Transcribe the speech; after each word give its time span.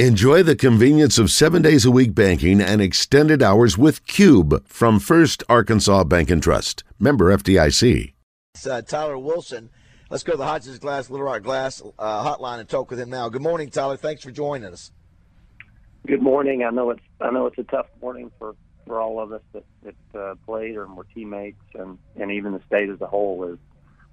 Enjoy 0.00 0.42
the 0.42 0.56
convenience 0.56 1.18
of 1.20 1.30
seven 1.30 1.62
days 1.62 1.84
a 1.84 1.90
week 1.92 2.16
banking 2.16 2.60
and 2.60 2.82
extended 2.82 3.44
hours 3.44 3.78
with 3.78 4.04
Cube 4.08 4.66
from 4.66 4.98
First 4.98 5.44
Arkansas 5.48 6.02
Bank 6.02 6.32
and 6.32 6.42
Trust. 6.42 6.82
Member 6.98 7.26
FDIC. 7.26 8.12
It's, 8.56 8.66
uh, 8.66 8.82
Tyler 8.82 9.16
Wilson. 9.16 9.70
Let's 10.10 10.24
go 10.24 10.32
to 10.32 10.38
the 10.38 10.46
Hodges 10.46 10.80
Glass, 10.80 11.10
Little 11.10 11.26
Rock 11.26 11.44
Glass 11.44 11.80
uh, 11.96 12.24
hotline 12.24 12.58
and 12.58 12.68
talk 12.68 12.90
with 12.90 12.98
him 12.98 13.08
now. 13.08 13.28
Good 13.28 13.40
morning, 13.40 13.70
Tyler. 13.70 13.96
Thanks 13.96 14.24
for 14.24 14.32
joining 14.32 14.72
us. 14.72 14.90
Good 16.08 16.20
morning. 16.20 16.64
I 16.64 16.70
know 16.70 16.90
it's 16.90 17.04
I 17.20 17.30
know 17.30 17.46
it's 17.46 17.58
a 17.58 17.62
tough 17.62 17.86
morning 18.02 18.32
for, 18.36 18.56
for 18.88 19.00
all 19.00 19.20
of 19.20 19.30
us 19.30 19.42
that, 19.52 19.64
that 19.84 20.20
uh, 20.20 20.34
played 20.44 20.74
or 20.74 20.88
were 20.88 21.06
teammates 21.14 21.62
and, 21.74 21.98
and 22.16 22.32
even 22.32 22.52
the 22.52 22.60
state 22.66 22.88
as 22.90 23.00
a 23.00 23.06
whole. 23.06 23.44
Is 23.44 23.58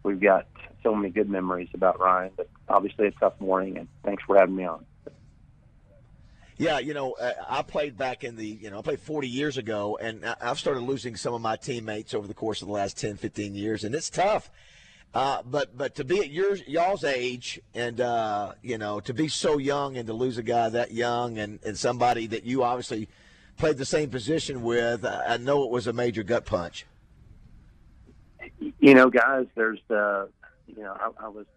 we've 0.03 0.21
got 0.21 0.45
so 0.83 0.93
many 0.93 1.09
good 1.09 1.27
memories 1.27 1.69
about 1.73 1.99
Ryan, 1.99 2.33
but 2.37 2.49
obviously 2.69 3.07
a 3.07 3.11
tough 3.13 3.33
morning. 3.39 3.79
And 3.79 3.87
thanks 4.05 4.21
for 4.27 4.37
having 4.37 4.55
me 4.55 4.65
on. 4.65 4.85
Yeah, 6.61 6.77
you 6.77 6.93
know, 6.93 7.13
uh, 7.13 7.31
I 7.49 7.63
played 7.63 7.97
back 7.97 8.23
in 8.23 8.35
the, 8.35 8.45
you 8.45 8.69
know, 8.69 8.77
I 8.77 8.81
played 8.83 8.99
40 8.99 9.27
years 9.27 9.57
ago, 9.57 9.97
and 9.99 10.23
I've 10.39 10.59
started 10.59 10.81
losing 10.81 11.15
some 11.15 11.33
of 11.33 11.41
my 11.41 11.55
teammates 11.55 12.13
over 12.13 12.27
the 12.27 12.35
course 12.35 12.61
of 12.61 12.67
the 12.67 12.73
last 12.75 12.99
10, 12.99 13.17
15 13.17 13.55
years, 13.55 13.83
and 13.83 13.95
it's 13.95 14.11
tough. 14.11 14.51
Uh, 15.11 15.41
but 15.43 15.75
but 15.75 15.95
to 15.95 16.03
be 16.03 16.19
at 16.19 16.29
your 16.29 16.55
y'all's 16.67 17.03
age 17.03 17.59
and 17.73 17.99
uh, 17.99 18.53
you 18.61 18.77
know 18.77 18.99
to 18.99 19.13
be 19.13 19.27
so 19.27 19.57
young 19.57 19.97
and 19.97 20.05
to 20.05 20.13
lose 20.13 20.37
a 20.37 20.43
guy 20.43 20.69
that 20.69 20.91
young 20.91 21.39
and, 21.39 21.59
and 21.65 21.77
somebody 21.77 22.27
that 22.27 22.45
you 22.45 22.63
obviously 22.63 23.09
played 23.57 23.77
the 23.77 23.83
same 23.83 24.11
position 24.11 24.61
with, 24.61 25.03
I 25.03 25.37
know 25.37 25.63
it 25.63 25.71
was 25.71 25.87
a 25.87 25.93
major 25.93 26.21
gut 26.21 26.45
punch. 26.45 26.85
You 28.79 28.93
know, 28.93 29.09
guys, 29.09 29.47
there's 29.55 29.81
uh, 29.89 30.27
you 30.67 30.83
know 30.83 30.93
I, 30.93 31.25
I 31.25 31.27
was 31.27 31.47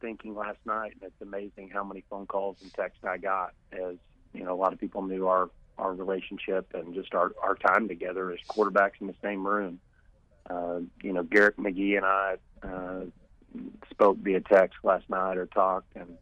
thinking 0.00 0.34
last 0.34 0.58
night, 0.66 0.94
and 1.00 1.04
it's 1.04 1.22
amazing 1.22 1.70
how 1.72 1.84
many 1.84 2.02
phone 2.10 2.26
calls 2.26 2.56
and 2.60 2.74
texts 2.74 3.04
I 3.04 3.18
got 3.18 3.54
as 3.72 3.96
you 4.32 4.44
know, 4.44 4.54
a 4.54 4.56
lot 4.56 4.72
of 4.72 4.80
people 4.80 5.02
knew 5.02 5.26
our 5.26 5.50
our 5.78 5.92
relationship 5.92 6.68
and 6.74 6.94
just 6.94 7.14
our 7.14 7.32
our 7.42 7.54
time 7.54 7.88
together 7.88 8.30
as 8.30 8.38
quarterbacks 8.48 9.00
in 9.00 9.06
the 9.06 9.14
same 9.22 9.46
room. 9.46 9.80
Uh, 10.48 10.80
you 11.02 11.12
know, 11.12 11.22
Garrick 11.22 11.56
McGee 11.56 11.96
and 11.96 12.04
I 12.04 12.36
uh, 12.62 13.04
spoke 13.90 14.18
via 14.18 14.40
text 14.40 14.78
last 14.82 15.08
night 15.08 15.36
or 15.36 15.46
talked, 15.46 15.96
and 15.96 16.16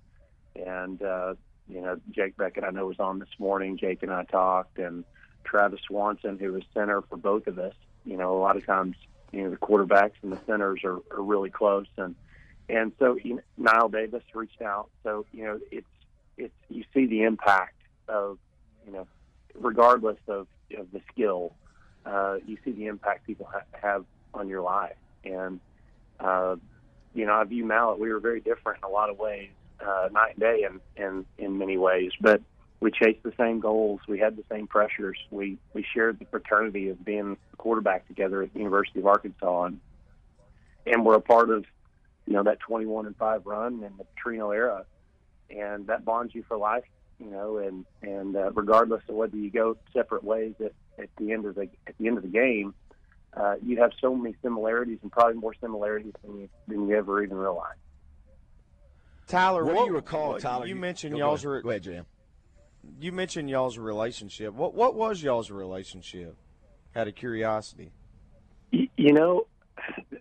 and 0.54 1.02
uh, 1.02 1.34
you 1.68 1.80
know, 1.80 1.98
Jake 2.10 2.36
Bequette 2.36 2.64
I 2.64 2.70
know 2.70 2.86
was 2.86 3.00
on 3.00 3.18
this 3.18 3.28
morning. 3.38 3.76
Jake 3.76 4.02
and 4.02 4.12
I 4.12 4.24
talked, 4.24 4.78
and 4.78 5.04
Travis 5.44 5.80
Swanson, 5.86 6.38
who 6.38 6.52
was 6.52 6.62
center 6.74 7.02
for 7.02 7.16
both 7.16 7.46
of 7.46 7.58
us. 7.58 7.74
You 8.04 8.16
know, 8.16 8.36
a 8.36 8.40
lot 8.40 8.56
of 8.56 8.66
times, 8.66 8.96
you 9.32 9.42
know, 9.42 9.50
the 9.50 9.56
quarterbacks 9.56 10.12
and 10.22 10.32
the 10.32 10.38
centers 10.46 10.80
are, 10.84 10.98
are 11.10 11.22
really 11.22 11.50
close, 11.50 11.86
and 11.96 12.14
and 12.68 12.92
so 12.98 13.16
you 13.22 13.36
know, 13.36 13.42
Knile 13.60 13.90
Davis 13.90 14.22
reached 14.34 14.62
out. 14.62 14.90
So 15.02 15.26
you 15.32 15.44
know, 15.44 15.60
it's 15.70 15.86
it's 16.36 16.54
you 16.68 16.84
see 16.94 17.06
the 17.06 17.22
impact 17.22 17.79
of, 18.10 18.38
you 18.86 18.92
know, 18.92 19.06
regardless 19.54 20.18
of, 20.28 20.46
of 20.76 20.90
the 20.92 21.00
skill, 21.12 21.54
uh, 22.06 22.36
you 22.46 22.56
see 22.64 22.72
the 22.72 22.86
impact 22.86 23.26
people 23.26 23.48
ha- 23.50 23.64
have 23.72 24.04
on 24.34 24.48
your 24.48 24.62
life. 24.62 24.96
And, 25.24 25.60
uh, 26.18 26.56
you 27.14 27.26
know, 27.26 27.34
I 27.34 27.44
view 27.44 27.64
Mallett, 27.64 27.98
we 27.98 28.12
were 28.12 28.20
very 28.20 28.40
different 28.40 28.78
in 28.78 28.84
a 28.84 28.92
lot 28.92 29.10
of 29.10 29.18
ways, 29.18 29.50
uh, 29.84 30.08
night 30.12 30.32
and 30.32 30.40
day 30.40 30.66
in, 30.68 30.80
in, 31.02 31.26
in 31.38 31.58
many 31.58 31.76
ways, 31.76 32.12
but 32.20 32.40
we 32.80 32.90
chased 32.90 33.22
the 33.22 33.32
same 33.38 33.60
goals. 33.60 34.00
We 34.08 34.18
had 34.18 34.36
the 34.36 34.44
same 34.50 34.66
pressures. 34.66 35.18
We, 35.30 35.58
we 35.74 35.84
shared 35.94 36.18
the 36.18 36.24
fraternity 36.24 36.88
of 36.88 37.04
being 37.04 37.36
quarterback 37.58 38.08
together 38.08 38.42
at 38.42 38.52
the 38.54 38.58
University 38.58 39.00
of 39.00 39.06
Arkansas. 39.06 39.64
And, 39.64 39.80
and 40.86 41.04
we're 41.04 41.16
a 41.16 41.20
part 41.20 41.50
of, 41.50 41.66
you 42.26 42.32
know, 42.32 42.42
that 42.44 42.58
21 42.60 43.06
and 43.06 43.16
5 43.16 43.44
run 43.44 43.74
in 43.84 43.92
the 43.98 44.06
Trino 44.24 44.54
era. 44.54 44.86
And 45.50 45.88
that 45.88 46.06
bonds 46.06 46.34
you 46.34 46.42
for 46.48 46.56
life 46.56 46.84
you 47.20 47.30
know, 47.30 47.58
and 47.58 47.84
and 48.02 48.34
uh, 48.34 48.50
regardless 48.52 49.02
of 49.08 49.14
whether 49.14 49.36
you 49.36 49.50
go 49.50 49.76
separate 49.92 50.24
ways 50.24 50.54
at, 50.60 50.72
at 50.98 51.10
the 51.18 51.32
end 51.32 51.44
of 51.44 51.54
the 51.54 51.68
at 51.86 51.96
the 51.98 52.08
end 52.08 52.16
of 52.16 52.22
the 52.22 52.30
game, 52.30 52.74
uh, 53.36 53.56
you 53.62 53.78
have 53.80 53.92
so 54.00 54.14
many 54.14 54.34
similarities 54.42 54.98
and 55.02 55.12
probably 55.12 55.34
more 55.34 55.54
similarities 55.60 56.14
than 56.24 56.40
you 56.40 56.48
than 56.66 56.88
you 56.88 56.96
ever 56.96 57.22
even 57.22 57.36
realize. 57.36 57.76
Tyler, 59.26 59.64
what, 59.64 59.74
what 59.74 59.84
do 59.84 59.90
you 59.90 59.96
recall, 59.96 60.38
Tyler? 60.38 60.66
You, 60.66 60.74
mentioned 60.74 61.12
go 61.12 61.18
y'all's. 61.18 61.44
Go 61.44 61.52
ahead, 61.52 61.62
go 61.62 61.70
ahead 61.70 61.82
Jam. 61.82 62.06
You 62.98 63.12
mentioned 63.12 63.50
y'all's 63.50 63.78
relationship. 63.78 64.54
What 64.54 64.74
what 64.74 64.94
was 64.94 65.22
y'all's 65.22 65.50
relationship? 65.50 66.36
Out 66.96 67.06
of 67.06 67.14
curiosity. 67.14 67.92
You, 68.72 68.88
you 68.96 69.12
know, 69.12 69.46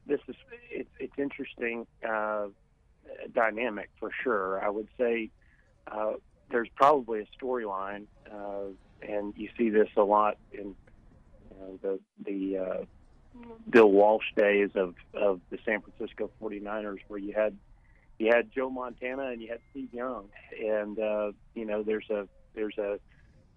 this 0.05 0.19
is 0.27 0.35
it, 0.69 0.87
it's 0.99 1.17
interesting 1.17 1.87
uh, 2.07 2.47
dynamic 3.33 3.89
for 3.99 4.11
sure. 4.23 4.63
I 4.63 4.69
would 4.69 4.87
say 4.97 5.31
uh, 5.87 6.13
there's 6.51 6.69
probably 6.75 7.21
a 7.21 7.43
storyline, 7.43 8.05
uh, 8.31 8.71
and 9.01 9.33
you 9.37 9.49
see 9.57 9.69
this 9.69 9.89
a 9.95 10.03
lot 10.03 10.37
in 10.51 10.75
you 11.49 11.57
know, 11.59 11.79
the 11.81 11.99
the 12.25 12.57
uh, 12.57 12.85
Bill 13.69 13.91
Walsh 13.91 14.25
days 14.35 14.69
of 14.75 14.95
of 15.13 15.41
the 15.49 15.57
San 15.65 15.81
Francisco 15.81 16.31
49ers, 16.41 16.99
where 17.07 17.19
you 17.19 17.33
had 17.33 17.57
you 18.17 18.31
had 18.33 18.51
Joe 18.53 18.69
Montana 18.69 19.27
and 19.27 19.41
you 19.41 19.49
had 19.49 19.59
Steve 19.71 19.93
Young, 19.93 20.29
and 20.59 20.99
uh, 20.99 21.31
you 21.55 21.65
know 21.65 21.83
there's 21.83 22.09
a 22.09 22.27
there's 22.55 22.77
a 22.77 22.99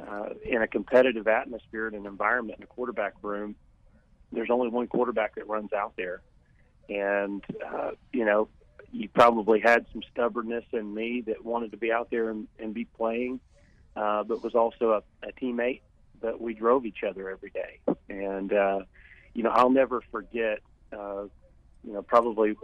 uh, 0.01 0.31
in 0.45 0.63
a 0.63 0.67
competitive 0.67 1.29
atmosphere 1.29 1.87
and 1.87 1.97
an 1.97 2.07
environment 2.07 2.59
in 2.59 2.65
a 2.65 2.67
quarterback 2.67 3.15
room, 3.23 3.55
there's 4.33 4.51
only 4.51 4.69
one 4.69 4.87
quarterback 4.87 5.35
that 5.37 5.47
runs 5.49 5.73
out 5.73 5.93
there, 5.97 6.23
and 6.89 7.45
uh, 7.65 7.91
you 8.13 8.25
know 8.25 8.49
you 8.93 9.09
probably 9.09 9.61
had 9.61 9.87
some 9.93 10.03
stubbornness 10.13 10.65
in 10.73 10.95
me 10.95 11.23
that 11.23 11.45
wanted 11.45 11.73
to 11.73 11.77
be 11.77 11.91
out 11.91 12.11
there 12.11 12.29
and, 12.31 12.47
and 12.59 12.75
be 12.75 12.85
playing, 12.85 13.41
uh, 13.97 14.23
but 14.23 14.43
was 14.45 14.55
also 14.55 14.93
a, 14.93 15.27
a 15.29 15.33
teammate. 15.33 15.81
But 16.21 16.41
we 16.41 16.55
drove 16.55 16.87
each 16.87 17.03
other 17.03 17.29
every 17.31 17.51
day, 17.51 17.81
and 18.09 18.53
uh, 18.53 18.81
you 19.35 19.43
know 19.43 19.51
I'll 19.51 19.71
never 19.71 20.03
forget. 20.13 20.61
Uh, 20.93 21.25
you 21.85 21.93
know, 21.95 22.03
probably 22.03 22.55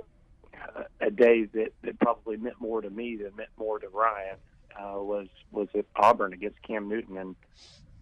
a 1.00 1.10
day 1.10 1.44
that, 1.44 1.72
that 1.82 1.98
probably 1.98 2.36
meant 2.36 2.60
more 2.60 2.80
to 2.80 2.90
me 2.90 3.16
than 3.16 3.34
meant 3.36 3.48
more 3.56 3.78
to 3.78 3.88
Ryan 3.88 4.36
uh, 4.78 5.00
was 5.00 5.28
was 5.50 5.68
at 5.74 5.86
Auburn 5.96 6.32
against 6.32 6.62
Cam 6.62 6.88
Newton, 6.88 7.16
and 7.16 7.36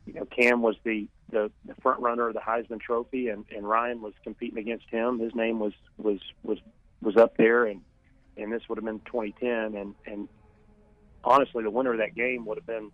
you 0.06 0.14
know 0.14 0.24
Cam 0.26 0.62
was 0.62 0.76
the 0.84 1.08
the, 1.30 1.50
the 1.64 1.74
front 1.76 2.00
runner 2.00 2.28
of 2.28 2.34
the 2.34 2.40
Heisman 2.40 2.80
Trophy, 2.80 3.28
and, 3.28 3.44
and 3.54 3.68
Ryan 3.68 4.00
was 4.00 4.12
competing 4.22 4.58
against 4.58 4.88
him. 4.90 5.18
His 5.18 5.34
name 5.34 5.58
was 5.58 5.72
was 5.96 6.20
was 6.42 6.58
was 7.00 7.16
up 7.16 7.36
there, 7.36 7.64
and 7.64 7.80
and 8.36 8.52
this 8.52 8.62
would 8.68 8.78
have 8.78 8.84
been 8.84 9.00
2010. 9.00 9.80
And 9.80 9.94
and 10.06 10.28
honestly, 11.24 11.62
the 11.62 11.70
winner 11.70 11.92
of 11.92 11.98
that 11.98 12.14
game 12.14 12.44
would 12.46 12.58
have 12.58 12.66
been 12.66 12.90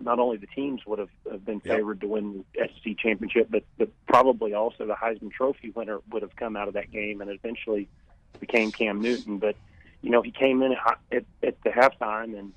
not 0.00 0.18
only 0.18 0.36
the 0.36 0.48
teams 0.48 0.84
would 0.86 0.98
have, 0.98 1.10
have 1.30 1.44
been 1.44 1.60
favored 1.60 1.98
yep. 1.98 2.00
to 2.00 2.08
win 2.08 2.44
the 2.54 2.68
SEC 2.68 2.98
championship, 2.98 3.48
but 3.50 3.64
but 3.78 3.90
probably 4.06 4.54
also 4.54 4.86
the 4.86 4.94
Heisman 4.94 5.32
Trophy 5.32 5.70
winner 5.70 5.98
would 6.10 6.22
have 6.22 6.34
come 6.36 6.56
out 6.56 6.68
of 6.68 6.74
that 6.74 6.90
game 6.90 7.20
and 7.20 7.30
eventually 7.30 7.88
became 8.40 8.72
Cam 8.72 9.00
Newton. 9.00 9.38
But 9.38 9.56
you 10.02 10.10
know, 10.10 10.22
he 10.22 10.30
came 10.30 10.62
in 10.62 10.72
at, 10.72 11.24
at, 11.42 11.62
the 11.62 11.70
halftime 11.70 12.38
and 12.38 12.52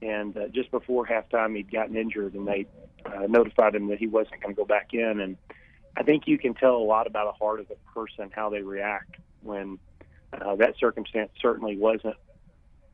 and 0.00 0.36
uh, 0.36 0.48
just 0.48 0.70
before 0.70 1.06
halftime 1.06 1.56
he'd 1.56 1.70
gotten 1.70 1.96
injured 1.96 2.34
and 2.34 2.46
they 2.46 2.66
uh, 3.04 3.26
notified 3.28 3.74
him 3.74 3.88
that 3.88 3.98
he 3.98 4.06
wasn't 4.06 4.40
going 4.40 4.54
to 4.54 4.58
go 4.58 4.64
back 4.64 4.88
in 4.92 5.20
and 5.20 5.36
I 5.98 6.04
think 6.04 6.28
you 6.28 6.38
can 6.38 6.54
tell 6.54 6.76
a 6.76 6.84
lot 6.84 7.08
about 7.08 7.32
the 7.32 7.44
heart 7.44 7.58
of 7.58 7.66
a 7.72 7.92
person 7.92 8.30
how 8.32 8.50
they 8.50 8.62
react 8.62 9.16
when 9.42 9.80
uh, 10.32 10.56
that 10.56 10.74
circumstance 10.78 11.30
certainly 11.40 11.76
wasn't 11.76 12.16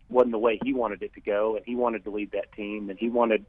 wasn't 0.09 0.33
the 0.33 0.39
way 0.39 0.61
he 0.63 0.73
wanted 0.73 1.03
it 1.03 1.15
to 1.15 1.21
go, 1.21 1.57
and 1.57 1.65
he 1.65 1.75
wanted 1.75 2.05
to 2.05 2.11
lead 2.11 2.33
that 2.33 2.53
team, 2.53 2.91
and 2.91 2.99
he 2.99 3.09
wanted, 3.09 3.45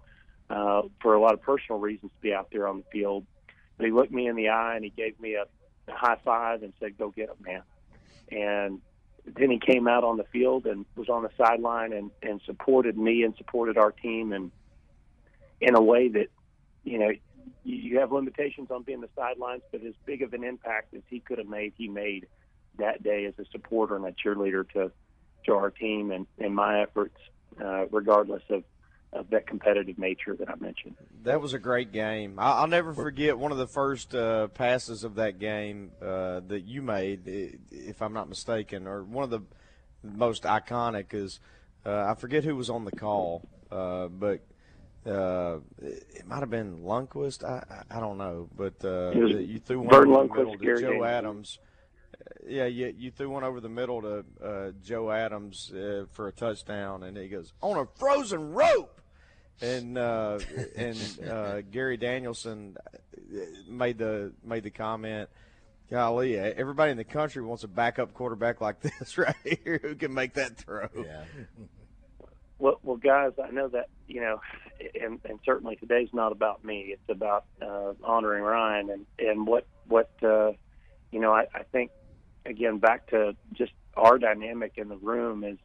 uh, 0.49 0.83
for 1.01 1.13
a 1.13 1.19
lot 1.19 1.33
of 1.33 1.41
personal 1.41 1.79
reasons, 1.79 2.11
to 2.15 2.21
be 2.21 2.33
out 2.33 2.47
there 2.51 2.67
on 2.67 2.77
the 2.77 2.83
field. 2.91 3.25
But 3.77 3.85
he 3.85 3.91
looked 3.91 4.11
me 4.11 4.27
in 4.27 4.35
the 4.35 4.49
eye 4.49 4.75
and 4.75 4.83
he 4.83 4.89
gave 4.89 5.19
me 5.19 5.35
a, 5.35 5.43
a 5.87 5.95
high 5.95 6.17
five 6.23 6.63
and 6.63 6.73
said, 6.79 6.97
"Go 6.97 7.09
get 7.11 7.29
him, 7.29 7.35
man." 7.41 7.61
And 8.31 8.81
then 9.25 9.51
he 9.51 9.59
came 9.59 9.87
out 9.87 10.03
on 10.03 10.17
the 10.17 10.23
field 10.23 10.65
and 10.65 10.85
was 10.95 11.09
on 11.09 11.23
the 11.23 11.29
sideline 11.37 11.93
and, 11.93 12.11
and 12.21 12.41
supported 12.45 12.97
me 12.97 13.23
and 13.23 13.35
supported 13.37 13.77
our 13.77 13.91
team 13.91 14.33
and 14.33 14.51
in 15.61 15.75
a 15.75 15.81
way 15.81 16.07
that 16.09 16.27
you 16.83 16.99
know 16.99 17.11
you 17.63 17.99
have 17.99 18.11
limitations 18.11 18.69
on 18.71 18.83
being 18.83 19.01
the 19.01 19.09
sidelines, 19.15 19.63
but 19.71 19.83
as 19.83 19.93
big 20.05 20.21
of 20.21 20.33
an 20.33 20.43
impact 20.43 20.93
as 20.93 21.01
he 21.09 21.19
could 21.19 21.39
have 21.39 21.47
made, 21.47 21.73
he 21.75 21.87
made 21.87 22.27
that 22.77 23.03
day 23.03 23.25
as 23.25 23.33
a 23.37 23.45
supporter 23.51 23.95
and 23.95 24.05
a 24.05 24.11
cheerleader 24.11 24.67
to 24.73 24.91
to 25.45 25.53
our 25.53 25.69
team 25.69 26.11
and, 26.11 26.25
and 26.39 26.55
my 26.55 26.81
efforts, 26.81 27.17
uh, 27.63 27.85
regardless 27.91 28.41
of, 28.49 28.63
of 29.13 29.29
that 29.29 29.47
competitive 29.47 29.97
nature 29.97 30.35
that 30.35 30.49
I 30.49 30.55
mentioned. 30.55 30.95
That 31.23 31.39
was 31.39 31.53
a 31.53 31.59
great 31.59 31.91
game. 31.91 32.35
I'll 32.39 32.67
never 32.67 32.93
forget 32.93 33.37
one 33.37 33.51
of 33.51 33.57
the 33.57 33.67
first 33.67 34.15
uh, 34.15 34.47
passes 34.47 35.03
of 35.03 35.15
that 35.15 35.39
game 35.39 35.91
uh, 36.01 36.41
that 36.47 36.63
you 36.65 36.81
made, 36.81 37.59
if 37.71 38.01
I'm 38.01 38.13
not 38.13 38.27
mistaken, 38.27 38.87
or 38.87 39.03
one 39.03 39.23
of 39.23 39.29
the 39.29 39.41
most 40.03 40.43
iconic 40.43 41.13
is 41.13 41.39
uh, 41.85 42.07
I 42.09 42.15
forget 42.15 42.43
who 42.43 42.55
was 42.55 42.69
on 42.69 42.85
the 42.85 42.91
call, 42.91 43.47
uh, 43.71 44.07
but. 44.07 44.41
Uh, 45.07 45.59
it 45.83 46.25
might 46.25 46.39
have 46.39 46.49
been 46.49 46.79
Lundquist. 46.79 47.43
I, 47.43 47.63
I, 47.69 47.97
I 47.97 47.99
don't 47.99 48.17
know, 48.17 48.49
but 48.57 48.73
you 48.81 49.59
threw 49.63 49.81
one 49.81 49.89
Vern 49.89 50.09
Lundquist, 50.09 50.57
the 50.57 50.57
middle 50.57 50.57
to 50.57 50.81
Joe. 50.81 51.03
Adams 51.03 51.59
yeah, 52.47 52.65
you, 52.65 52.93
you 52.97 53.11
threw 53.11 53.29
one 53.29 53.43
over 53.43 53.59
the 53.59 53.69
middle 53.69 54.01
to 54.01 54.25
uh, 54.43 54.71
Joe 54.83 55.11
Adams 55.11 55.71
uh, 55.71 56.05
for 56.11 56.27
a 56.27 56.31
touchdown, 56.31 57.03
and 57.03 57.17
he 57.17 57.27
goes 57.27 57.53
on 57.61 57.77
a 57.77 57.85
frozen 57.97 58.53
rope, 58.53 59.01
and 59.61 59.97
uh, 59.97 60.39
and 60.75 61.19
uh, 61.29 61.61
Gary 61.61 61.97
Danielson 61.97 62.77
made 63.67 63.97
the 63.97 64.33
made 64.43 64.63
the 64.63 64.71
comment. 64.71 65.29
Golly, 65.89 66.35
everybody 66.37 66.91
in 66.91 66.97
the 66.97 67.03
country 67.03 67.43
wants 67.43 67.63
a 67.63 67.67
backup 67.67 68.13
quarterback 68.13 68.59
like 68.59 68.79
this 68.99 69.17
right 69.17 69.35
here 69.43 69.79
who 69.81 69.95
can 69.95 70.13
make 70.13 70.33
that 70.33 70.57
throw. 70.57 70.87
Yeah. 70.95 71.25
Well, 72.57 72.79
well, 72.83 72.97
guys, 72.97 73.33
I 73.43 73.51
know 73.51 73.67
that 73.67 73.89
you 74.07 74.21
know, 74.21 74.39
and, 74.99 75.19
and 75.25 75.39
certainly 75.45 75.75
today's 75.75 76.09
not 76.13 76.31
about 76.31 76.63
me. 76.63 76.93
It's 76.93 77.09
about 77.09 77.45
uh, 77.61 77.93
honoring 78.03 78.43
Ryan 78.43 78.89
and 78.89 79.05
and 79.19 79.45
what 79.45 79.67
what 79.87 80.09
uh, 80.23 80.53
you 81.11 81.19
know. 81.19 81.33
I, 81.33 81.47
I 81.53 81.63
think 81.71 81.91
again 82.45 82.77
back 82.77 83.07
to 83.07 83.35
just 83.53 83.73
our 83.95 84.17
dynamic 84.17 84.73
in 84.77 84.89
the 84.89 84.97
room 84.97 85.43
is 85.43 85.57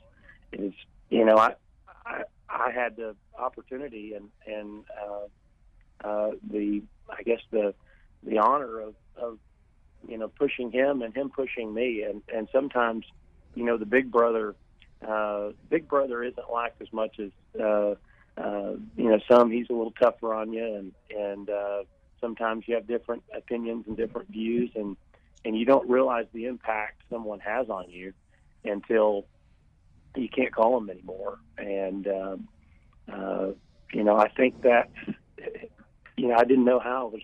is 0.53 0.73
you 1.09 1.25
know 1.25 1.37
I 1.37 1.55
I, 2.07 2.23
I 2.49 2.71
had 2.71 2.97
the 2.97 3.15
opportunity 3.39 4.15
and 4.15 4.29
and 4.47 4.85
uh, 5.01 6.07
uh, 6.09 6.31
the 6.51 6.83
I 7.09 7.23
guess 7.23 7.41
the 7.51 7.75
the 8.23 8.39
honor 8.39 8.81
of, 8.81 8.95
of 9.17 9.39
you 10.09 10.19
know 10.19 10.29
pushing 10.29 10.71
him 10.71 11.03
and 11.03 11.15
him 11.15 11.31
pushing 11.31 11.73
me. 11.73 12.03
And 12.03 12.23
and 12.33 12.49
sometimes 12.53 13.05
you 13.55 13.65
know 13.65 13.77
the 13.77 13.87
big 13.87 14.11
brother 14.11 14.55
uh, 15.07 15.51
big 15.69 15.89
brother 15.89 16.23
isn't 16.23 16.51
liked 16.51 16.81
as 16.83 16.93
much 16.93 17.19
as 17.19 17.31
uh, 17.61 17.95
uh, 18.37 18.75
you 18.97 19.11
know 19.11 19.21
some 19.31 19.51
he's 19.51 19.67
a 19.71 19.73
little 19.73 19.95
tougher 20.01 20.35
on 20.35 20.53
you 20.53 20.75
and 20.75 20.93
and 21.17 21.51
uh, 21.51 21.83
sometimes 22.21 22.65
you 22.67 22.75
have 22.75 22.87
different 22.87 23.23
opinions 23.35 23.85
and 23.87 23.97
different 23.97 24.29
views 24.29 24.71
and 24.75 24.97
and 25.45 25.57
you 25.57 25.65
don't 25.65 25.89
realize 25.89 26.27
the 26.33 26.47
impact 26.47 27.03
someone 27.11 27.41
has 27.41 27.69
on 27.69 27.91
you 27.91 28.13
until 28.65 29.27
you 30.17 30.29
can't 30.29 30.53
call 30.53 30.79
them 30.79 30.91
anymore 30.91 31.39
and 31.59 32.07
um, 32.09 32.49
uh, 33.13 33.47
you 33.93 34.05
know 34.05 34.17
I 34.17 34.29
think 34.29 34.63
that 34.63 34.91
you 36.17 36.29
know 36.29 36.35
I 36.35 36.45
didn't 36.45 36.65
know 36.65 36.79
how 36.79 37.09
I 37.09 37.11
was 37.11 37.23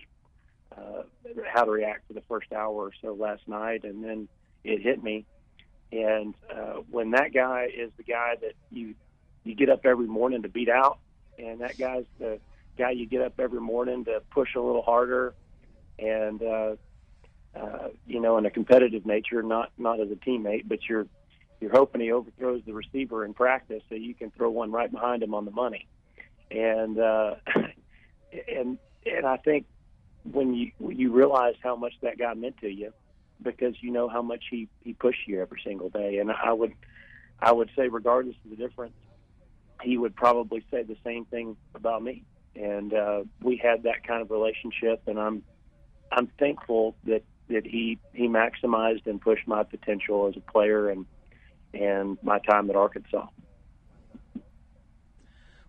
uh, 0.77 1.03
how 1.51 1.63
to 1.63 1.71
react 1.71 2.07
for 2.07 2.13
the 2.13 2.23
first 2.27 2.51
hour 2.53 2.73
or 2.73 2.91
so 3.01 3.13
last 3.13 3.47
night, 3.47 3.83
and 3.83 4.03
then 4.03 4.27
it 4.63 4.81
hit 4.81 5.03
me. 5.03 5.25
And 5.91 6.35
uh, 6.53 6.81
when 6.89 7.11
that 7.11 7.33
guy 7.33 7.69
is 7.75 7.91
the 7.97 8.03
guy 8.03 8.35
that 8.41 8.53
you 8.71 8.95
you 9.43 9.55
get 9.55 9.69
up 9.69 9.85
every 9.85 10.07
morning 10.07 10.41
to 10.43 10.49
beat 10.49 10.69
out, 10.69 10.99
and 11.39 11.61
that 11.61 11.77
guy's 11.77 12.05
the 12.19 12.39
guy 12.77 12.91
you 12.91 13.05
get 13.05 13.21
up 13.21 13.39
every 13.39 13.61
morning 13.61 14.05
to 14.05 14.21
push 14.31 14.55
a 14.55 14.61
little 14.61 14.81
harder, 14.81 15.33
and 15.97 16.43
uh, 16.43 16.75
uh, 17.55 17.89
you 18.05 18.19
know, 18.19 18.37
in 18.37 18.45
a 18.45 18.51
competitive 18.51 19.05
nature, 19.05 19.41
not 19.41 19.71
not 19.77 19.99
as 19.99 20.11
a 20.11 20.15
teammate, 20.15 20.67
but 20.67 20.79
you're 20.87 21.07
you're 21.59 21.71
hoping 21.71 22.01
he 22.01 22.11
overthrows 22.11 22.61
the 22.65 22.73
receiver 22.73 23.25
in 23.25 23.33
practice 23.33 23.81
so 23.89 23.95
you 23.95 24.13
can 24.13 24.31
throw 24.31 24.49
one 24.49 24.71
right 24.71 24.91
behind 24.91 25.23
him 25.23 25.33
on 25.33 25.45
the 25.45 25.51
money. 25.51 25.87
And 26.51 26.99
uh, 26.99 27.35
and 28.47 28.77
and 29.05 29.25
I 29.25 29.37
think 29.37 29.65
when 30.31 30.53
you 30.53 30.71
you 30.79 31.11
realize 31.11 31.55
how 31.63 31.75
much 31.75 31.93
that 32.01 32.17
guy 32.17 32.33
meant 32.33 32.57
to 32.59 32.69
you, 32.69 32.93
because 33.41 33.75
you 33.81 33.91
know 33.91 34.07
how 34.07 34.21
much 34.21 34.45
he 34.49 34.67
he 34.83 34.93
pushed 34.93 35.27
you 35.27 35.41
every 35.41 35.61
single 35.63 35.89
day. 35.89 36.19
And 36.19 36.31
I 36.31 36.53
would 36.53 36.73
I 37.39 37.51
would 37.51 37.69
say, 37.75 37.87
regardless 37.87 38.35
of 38.43 38.51
the 38.51 38.55
difference, 38.55 38.95
he 39.81 39.97
would 39.97 40.15
probably 40.15 40.63
say 40.71 40.83
the 40.83 40.97
same 41.03 41.25
thing 41.25 41.57
about 41.75 42.03
me. 42.03 42.23
And 42.55 42.93
uh, 42.93 43.23
we 43.41 43.57
had 43.57 43.83
that 43.83 44.05
kind 44.05 44.21
of 44.21 44.31
relationship, 44.31 45.03
and 45.07 45.19
I'm 45.19 45.43
I'm 46.11 46.27
thankful 46.39 46.95
that 47.05 47.23
that 47.49 47.65
he 47.65 47.99
he 48.13 48.27
maximized 48.27 49.07
and 49.07 49.21
pushed 49.21 49.47
my 49.47 49.63
potential 49.63 50.27
as 50.27 50.35
a 50.35 50.51
player 50.51 50.89
and 50.89 51.05
and 51.73 52.17
my 52.21 52.39
time 52.39 52.69
at 52.69 52.75
Arkansas. 52.75 53.27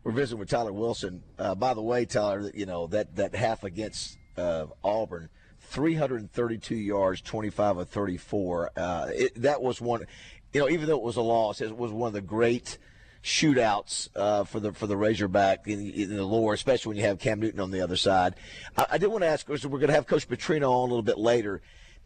We're 0.04 0.12
visiting 0.12 0.38
with 0.38 0.48
Tyler 0.48 0.72
Wilson. 0.72 1.22
Uh, 1.38 1.54
by 1.54 1.74
the 1.74 1.82
way, 1.82 2.04
Tyler, 2.04 2.50
you 2.54 2.66
know 2.66 2.86
that 2.88 3.16
that 3.16 3.34
half 3.34 3.64
against 3.64 4.16
uh, 4.36 4.66
Auburn, 4.82 5.28
332 5.60 6.74
yards, 6.74 7.20
25 7.20 7.78
of 7.78 7.88
34. 7.88 8.70
Uh, 8.76 9.08
it, 9.12 9.42
that 9.42 9.60
was 9.60 9.80
one, 9.80 10.06
you 10.52 10.60
know, 10.60 10.68
even 10.68 10.86
though 10.86 10.96
it 10.96 11.02
was 11.02 11.16
a 11.16 11.22
loss, 11.22 11.60
it 11.60 11.76
was 11.76 11.92
one 11.92 12.08
of 12.08 12.14
the 12.14 12.20
great 12.20 12.78
shootouts 13.22 14.08
uh, 14.16 14.44
for 14.44 14.60
the 14.60 14.72
for 14.72 14.86
the 14.86 14.96
Razorback 14.96 15.66
in, 15.66 15.90
in, 15.90 16.16
the 16.16 16.24
lore, 16.24 16.54
especially 16.54 16.90
when 16.90 16.96
you 16.98 17.04
have 17.04 17.18
Cam 17.18 17.40
Newton 17.40 17.60
on 17.60 17.70
the 17.70 17.80
other 17.80 17.96
side. 17.96 18.34
I, 18.76 18.86
I 18.92 18.98
did 18.98 19.08
want 19.08 19.22
to 19.22 19.28
ask, 19.28 19.48
we're 19.48 19.56
going 19.58 19.88
to 19.88 19.92
have 19.92 20.06
Coach 20.06 20.28
Petrino 20.28 20.70
on 20.70 20.88
a 20.88 20.92
little 20.92 21.02
bit 21.02 21.18
later. 21.18 21.62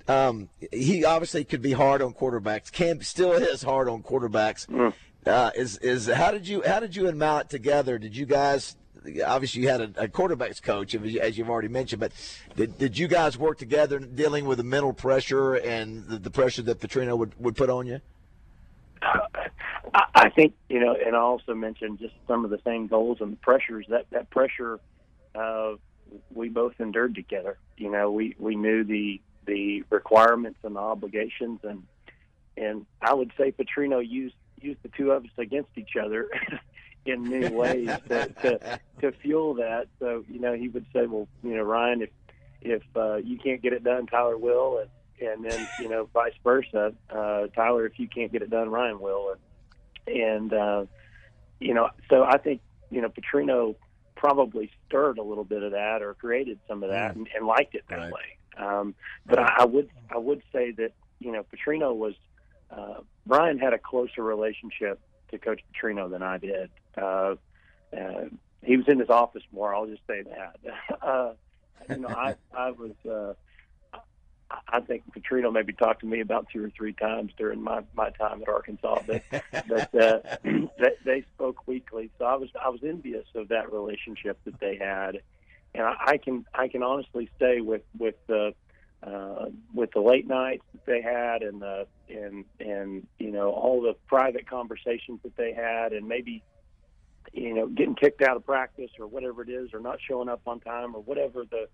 Um, 0.08 0.48
he 0.72 1.04
obviously 1.04 1.44
could 1.44 1.62
be 1.62 1.72
hard 1.72 2.02
on 2.02 2.12
quarterbacks. 2.12 2.72
Cam 2.72 3.02
still 3.02 3.32
is 3.32 3.62
hard 3.62 3.88
on 3.88 4.02
quarterbacks. 4.02 4.66
Mm. 4.66 4.92
Uh, 5.24 5.50
is 5.54 5.78
is 5.78 6.08
how 6.08 6.32
did 6.32 6.48
you 6.48 6.62
how 6.66 6.80
did 6.80 6.96
you 6.96 7.06
and 7.06 7.18
Mallett 7.18 7.48
together? 7.48 7.98
Did 7.98 8.16
you 8.16 8.26
guys 8.26 8.76
obviously 9.26 9.62
you 9.62 9.68
had 9.68 9.80
a, 9.80 10.04
a 10.04 10.08
quarterbacks 10.08 10.62
coach, 10.62 10.94
as 10.94 11.38
you've 11.38 11.50
already 11.50 11.68
mentioned, 11.68 12.00
but 12.00 12.12
did, 12.56 12.78
did 12.78 12.98
you 12.98 13.08
guys 13.08 13.38
work 13.38 13.58
together 13.58 13.98
dealing 13.98 14.44
with 14.44 14.58
the 14.58 14.64
mental 14.64 14.92
pressure 14.92 15.54
and 15.54 16.06
the, 16.06 16.18
the 16.18 16.30
pressure 16.30 16.62
that 16.62 16.80
Petrino 16.80 17.16
would, 17.16 17.38
would 17.40 17.56
put 17.56 17.70
on 17.70 17.86
you? 17.86 18.00
I 20.14 20.30
think 20.30 20.54
you 20.68 20.80
know, 20.80 20.94
and 20.94 21.14
I 21.16 21.18
also 21.18 21.54
mentioned 21.54 21.98
just 21.98 22.14
some 22.26 22.44
of 22.44 22.50
the 22.50 22.60
same 22.64 22.86
goals 22.86 23.18
and 23.20 23.32
the 23.32 23.36
pressures. 23.36 23.86
That 23.88 24.06
that 24.10 24.30
pressure, 24.30 24.80
uh, 25.34 25.72
we 26.32 26.48
both 26.48 26.74
endured 26.78 27.14
together. 27.14 27.58
You 27.76 27.90
know, 27.90 28.10
we 28.10 28.36
we 28.38 28.54
knew 28.54 28.84
the 28.84 29.20
the 29.46 29.84
requirements 29.90 30.60
and 30.62 30.76
the 30.76 30.80
obligations, 30.80 31.60
and 31.64 31.82
and 32.56 32.86
I 33.00 33.14
would 33.14 33.32
say 33.36 33.52
Petrino 33.52 34.06
used 34.06 34.36
used 34.60 34.82
the 34.82 34.90
two 34.96 35.10
of 35.10 35.24
us 35.24 35.30
against 35.38 35.70
each 35.76 35.96
other 36.00 36.28
in 37.06 37.28
many 37.28 37.54
ways 37.54 37.88
to, 38.08 38.28
to 38.28 38.80
to 39.00 39.12
fuel 39.12 39.54
that. 39.54 39.88
So 39.98 40.24
you 40.30 40.40
know, 40.40 40.54
he 40.54 40.68
would 40.68 40.86
say, 40.92 41.06
"Well, 41.06 41.28
you 41.42 41.56
know, 41.56 41.62
Ryan, 41.62 42.02
if 42.02 42.10
if 42.60 42.82
uh, 42.96 43.16
you 43.16 43.38
can't 43.38 43.60
get 43.60 43.72
it 43.72 43.84
done, 43.84 44.06
Tyler 44.06 44.38
will," 44.38 44.78
and 44.78 44.90
and 45.24 45.44
then 45.44 45.66
you 45.80 45.88
know, 45.88 46.08
vice 46.12 46.34
versa. 46.42 46.92
Uh, 47.10 47.46
Tyler, 47.54 47.86
if 47.86 47.98
you 47.98 48.08
can't 48.08 48.32
get 48.32 48.42
it 48.42 48.50
done, 48.50 48.70
Ryan 48.70 49.00
will, 49.00 49.34
and 50.06 50.16
and 50.16 50.52
uh, 50.52 50.84
you 51.60 51.74
know, 51.74 51.88
so 52.10 52.24
I 52.24 52.38
think 52.38 52.60
you 52.90 53.00
know, 53.00 53.08
Petrino 53.08 53.76
probably 54.14 54.70
stirred 54.86 55.18
a 55.18 55.22
little 55.22 55.44
bit 55.44 55.62
of 55.62 55.72
that 55.72 56.02
or 56.02 56.14
created 56.14 56.58
some 56.68 56.82
of 56.82 56.90
that 56.90 57.12
mm. 57.12 57.16
and, 57.16 57.28
and 57.34 57.46
liked 57.46 57.74
it 57.74 57.84
that 57.88 57.98
right. 57.98 58.12
way. 58.12 58.64
Um, 58.64 58.94
but 59.26 59.38
I, 59.38 59.56
I 59.60 59.64
would 59.64 59.90
I 60.10 60.18
would 60.18 60.42
say 60.52 60.72
that 60.72 60.92
you 61.18 61.32
know, 61.32 61.44
Petrino 61.44 61.94
was 61.94 62.14
uh, 62.70 63.00
Ryan 63.26 63.58
had 63.58 63.72
a 63.72 63.78
closer 63.78 64.22
relationship 64.22 65.00
to 65.30 65.38
Coach 65.38 65.60
Petrino 65.72 66.10
than 66.10 66.22
I 66.22 66.38
did. 66.38 66.70
Uh, 66.96 67.34
uh, 67.96 68.24
he 68.62 68.76
was 68.76 68.86
in 68.88 68.98
his 68.98 69.10
office 69.10 69.42
more. 69.52 69.74
I'll 69.74 69.86
just 69.86 70.06
say 70.06 70.22
that. 70.22 70.56
uh, 71.02 71.32
you 71.88 71.96
know, 71.96 72.08
I 72.08 72.36
I 72.56 72.70
was. 72.72 72.92
I 74.68 74.80
think 74.80 75.02
Petrino 75.12 75.52
maybe 75.52 75.72
talked 75.72 76.00
to 76.00 76.06
me 76.06 76.20
about 76.20 76.46
two 76.52 76.64
or 76.64 76.70
three 76.70 76.92
times 76.92 77.32
during 77.36 77.62
my 77.62 77.82
my 77.94 78.10
time 78.10 78.42
at 78.42 78.48
Arkansas, 78.48 79.00
but 79.06 79.22
but 79.68 79.94
uh, 79.94 80.20
they, 80.44 80.92
they 81.04 81.24
spoke 81.34 81.66
weekly. 81.66 82.10
So 82.18 82.24
I 82.24 82.34
was 82.36 82.48
I 82.60 82.68
was 82.68 82.80
envious 82.82 83.26
of 83.34 83.48
that 83.48 83.72
relationship 83.72 84.38
that 84.44 84.58
they 84.60 84.76
had, 84.76 85.20
and 85.74 85.84
I, 85.84 85.94
I 86.06 86.16
can 86.18 86.44
I 86.54 86.68
can 86.68 86.82
honestly 86.82 87.30
say 87.38 87.60
with 87.60 87.82
with 87.98 88.16
the 88.26 88.54
uh, 89.02 89.46
with 89.74 89.90
the 89.92 90.00
late 90.00 90.28
nights 90.28 90.64
that 90.72 90.86
they 90.86 91.02
had 91.02 91.42
and 91.42 91.60
the 91.60 91.86
and 92.08 92.44
and 92.60 93.06
you 93.18 93.30
know 93.30 93.50
all 93.50 93.82
the 93.82 93.94
private 94.06 94.46
conversations 94.46 95.20
that 95.24 95.36
they 95.36 95.52
had 95.52 95.92
and 95.92 96.06
maybe 96.06 96.42
you 97.32 97.54
know 97.54 97.66
getting 97.66 97.94
kicked 97.94 98.22
out 98.22 98.36
of 98.36 98.44
practice 98.44 98.90
or 98.98 99.06
whatever 99.06 99.42
it 99.42 99.48
is 99.48 99.74
or 99.74 99.80
not 99.80 99.98
showing 100.06 100.28
up 100.28 100.40
on 100.46 100.60
time 100.60 100.94
or 100.94 101.02
whatever 101.02 101.44
the 101.44 101.68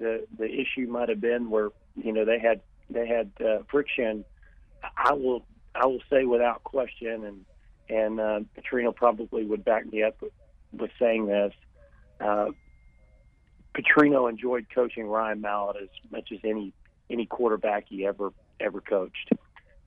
the 0.00 0.26
the 0.36 0.46
issue 0.46 0.88
might 0.88 1.08
have 1.08 1.20
been 1.20 1.50
where 1.50 1.68
you 1.94 2.12
know 2.12 2.24
they 2.24 2.40
had 2.40 2.60
they 2.88 3.06
had 3.06 3.30
uh, 3.44 3.58
friction 3.70 4.24
I 4.96 5.12
will 5.12 5.44
I 5.74 5.86
will 5.86 6.02
say 6.10 6.24
without 6.24 6.64
question 6.64 7.24
and 7.24 7.44
and 7.88 8.20
uh, 8.20 8.40
Petrino 8.56 8.94
probably 8.94 9.44
would 9.44 9.64
back 9.64 9.90
me 9.92 10.02
up 10.02 10.20
with, 10.20 10.32
with 10.72 10.90
saying 10.98 11.26
this 11.26 11.52
uh, 12.20 12.48
Petrino 13.74 14.28
enjoyed 14.28 14.66
coaching 14.74 15.06
Ryan 15.06 15.40
Mallett 15.40 15.76
as 15.82 15.88
much 16.10 16.32
as 16.32 16.38
any 16.44 16.72
any 17.08 17.26
quarterback 17.26 17.86
he 17.88 18.06
ever 18.06 18.32
ever 18.58 18.80
coached, 18.80 19.30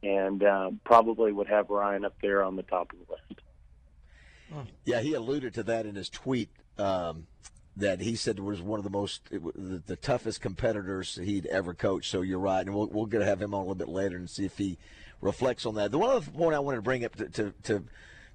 and 0.01 0.43
uh, 0.43 0.71
probably 0.83 1.31
would 1.31 1.47
have 1.47 1.69
Ryan 1.69 2.05
up 2.05 2.15
there 2.21 2.43
on 2.43 2.55
the 2.55 2.63
top 2.63 2.91
of 2.91 2.99
the 2.99 3.13
list. 3.13 4.67
Yeah, 4.85 4.99
he 4.99 5.13
alluded 5.13 5.55
to 5.55 5.63
that 5.63 5.85
in 5.85 5.95
his 5.95 6.09
tweet. 6.09 6.49
Um, 6.77 7.27
that 7.75 8.01
he 8.01 8.15
said 8.15 8.39
was 8.39 8.61
one 8.61 8.79
of 8.79 8.83
the 8.83 8.89
most 8.89 9.29
the, 9.29 9.95
toughest 9.95 10.41
competitors 10.41 11.19
he'd 11.23 11.45
ever 11.47 11.73
coached. 11.73 12.09
So 12.09 12.21
you're 12.21 12.39
right, 12.39 12.65
and 12.65 12.75
we'll 12.75 12.87
we're 12.87 13.07
going 13.07 13.23
to 13.23 13.29
have 13.29 13.41
him 13.41 13.53
on 13.53 13.59
a 13.59 13.63
little 13.63 13.75
bit 13.75 13.89
later 13.89 14.17
and 14.17 14.29
see 14.29 14.45
if 14.45 14.57
he 14.57 14.77
reflects 15.21 15.65
on 15.65 15.75
that. 15.75 15.91
The 15.91 15.97
one 15.97 16.09
other 16.09 16.29
point 16.31 16.55
I 16.55 16.59
wanted 16.59 16.77
to 16.77 16.81
bring 16.83 17.03
up 17.03 17.15
to 17.15 17.29
to 17.29 17.53
to, 17.63 17.83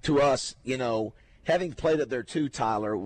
to 0.02 0.20
us, 0.20 0.56
you 0.64 0.76
know, 0.76 1.14
having 1.44 1.72
played 1.72 2.00
up 2.00 2.08
there 2.08 2.22
too, 2.22 2.48
Tyler, 2.48 2.96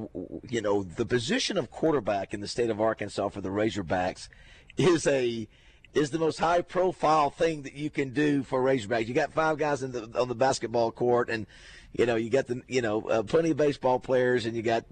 you 0.49 0.63
know, 0.63 0.83
the 0.83 1.07
position 1.07 1.59
of 1.59 1.71
quarterback 1.71 2.33
in 2.33 2.41
the 2.41 2.49
state 2.49 2.71
of 2.71 2.81
Arkansas 2.81 3.29
for 3.29 3.41
the 3.41 3.51
Razorbacks 3.51 4.29
is 4.77 5.07
a 5.07 5.49
is 5.95 6.11
the 6.11 6.19
most 6.19 6.39
high 6.39 6.63
profile 6.63 7.31
thing 7.31 7.63
that 7.63 7.75
you 7.75 7.91
can 7.91 8.11
do 8.11 8.43
for 8.43 8.63
Razorbacks. 8.63 9.07
You 9.07 9.15
got 9.15 9.33
five 9.33 9.59
guys 9.59 9.83
in 9.83 9.93
the, 9.93 10.09
on 10.19 10.29
the 10.29 10.35
basketball 10.35 10.91
court, 10.91 11.29
and 11.29 11.47
you 11.93 12.07
know 12.07 12.17
you 12.17 12.31
got 12.31 12.47
the 12.47 12.63
you 12.69 12.83
know 12.83 13.03
uh, 13.03 13.23
plenty 13.23 13.51
of 13.51 13.57
baseball 13.57 13.99
players, 13.99 14.47
and 14.47 14.57
you 14.57 14.63
got 14.63 14.85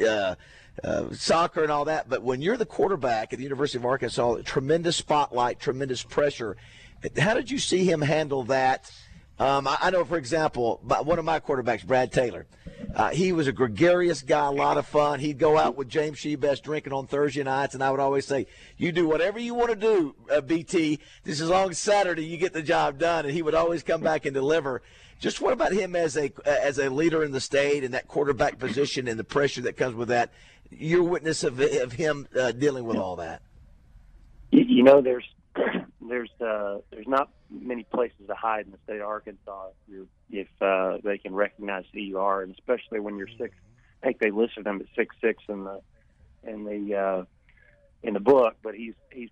uh, 0.00 0.34
uh, 0.82 1.04
soccer 1.12 1.62
and 1.62 1.70
all 1.70 1.84
that. 1.84 2.08
But 2.08 2.22
when 2.22 2.42
you're 2.42 2.56
the 2.56 2.66
quarterback 2.66 3.32
at 3.32 3.38
the 3.38 3.44
University 3.44 3.78
of 3.78 3.86
Arkansas, 3.86 4.38
tremendous 4.44 4.96
spotlight, 4.96 5.60
tremendous 5.60 6.02
pressure. 6.02 6.56
How 7.16 7.34
did 7.34 7.48
you 7.48 7.58
see 7.58 7.84
him 7.84 8.00
handle 8.00 8.42
that? 8.44 8.90
Um, 9.38 9.68
I, 9.68 9.78
I, 9.82 9.90
know, 9.90 10.04
for 10.04 10.18
example, 10.18 10.80
one 10.82 11.18
of 11.18 11.24
my 11.24 11.38
quarterbacks, 11.38 11.86
Brad 11.86 12.12
Taylor. 12.12 12.46
Uh, 12.94 13.10
he 13.10 13.32
was 13.32 13.46
a 13.46 13.52
gregarious 13.52 14.22
guy, 14.22 14.46
a 14.46 14.50
lot 14.50 14.78
of 14.78 14.86
fun. 14.86 15.20
He'd 15.20 15.38
go 15.38 15.58
out 15.58 15.76
with 15.76 15.88
James 15.88 16.18
Shibest 16.18 16.62
drinking 16.62 16.92
on 16.92 17.06
Thursday 17.06 17.42
nights, 17.42 17.74
and 17.74 17.84
I 17.84 17.90
would 17.90 18.00
always 18.00 18.26
say, 18.26 18.46
"You 18.76 18.92
do 18.92 19.06
whatever 19.06 19.38
you 19.38 19.54
want 19.54 19.70
to 19.70 19.76
do, 19.76 20.14
uh, 20.34 20.40
BT. 20.40 20.98
This 21.22 21.40
is 21.40 21.50
long 21.50 21.72
Saturday 21.74 22.24
you 22.24 22.38
get 22.38 22.52
the 22.52 22.62
job 22.62 22.98
done." 22.98 23.26
And 23.26 23.34
he 23.34 23.42
would 23.42 23.54
always 23.54 23.82
come 23.82 24.00
back 24.00 24.24
and 24.24 24.34
deliver. 24.34 24.82
Just 25.20 25.40
what 25.40 25.52
about 25.52 25.72
him 25.72 25.94
as 25.94 26.16
a 26.16 26.32
as 26.46 26.78
a 26.78 26.88
leader 26.88 27.22
in 27.22 27.32
the 27.32 27.40
state 27.40 27.84
and 27.84 27.94
that 27.94 28.08
quarterback 28.08 28.58
position 28.58 29.06
and 29.06 29.18
the 29.18 29.24
pressure 29.24 29.60
that 29.62 29.76
comes 29.76 29.94
with 29.94 30.08
that? 30.08 30.32
Your 30.70 31.02
witness 31.02 31.44
of, 31.44 31.60
of 31.60 31.92
him 31.92 32.26
uh, 32.38 32.52
dealing 32.52 32.84
with 32.84 32.96
all 32.96 33.16
that. 33.16 33.42
You 34.50 34.82
know, 34.82 35.02
there's 35.02 35.24
there's 36.00 36.30
uh, 36.40 36.78
there's 36.90 37.06
not 37.06 37.30
many 37.50 37.84
places 37.84 38.26
to 38.26 38.34
hide 38.34 38.66
in 38.66 38.72
the 38.72 38.78
state 38.84 39.00
of 39.00 39.06
Arkansas 39.06 39.68
if, 39.88 40.06
if 40.30 40.48
uh, 40.62 40.98
they 41.02 41.18
can 41.18 41.34
recognize 41.34 41.84
who 41.92 42.00
you 42.00 42.18
are, 42.18 42.42
and 42.42 42.52
especially 42.52 43.00
when 43.00 43.16
you're 43.16 43.28
six. 43.38 43.54
I 44.02 44.06
think 44.06 44.20
they 44.20 44.30
listed 44.30 44.66
him 44.66 44.80
at 44.80 44.86
six 44.94 45.16
six 45.20 45.42
in 45.48 45.64
the 45.64 45.80
in 46.44 46.64
the 46.64 46.96
uh, 46.96 47.24
in 48.02 48.14
the 48.14 48.20
book, 48.20 48.56
but 48.62 48.74
he's 48.74 48.94
he's 49.12 49.30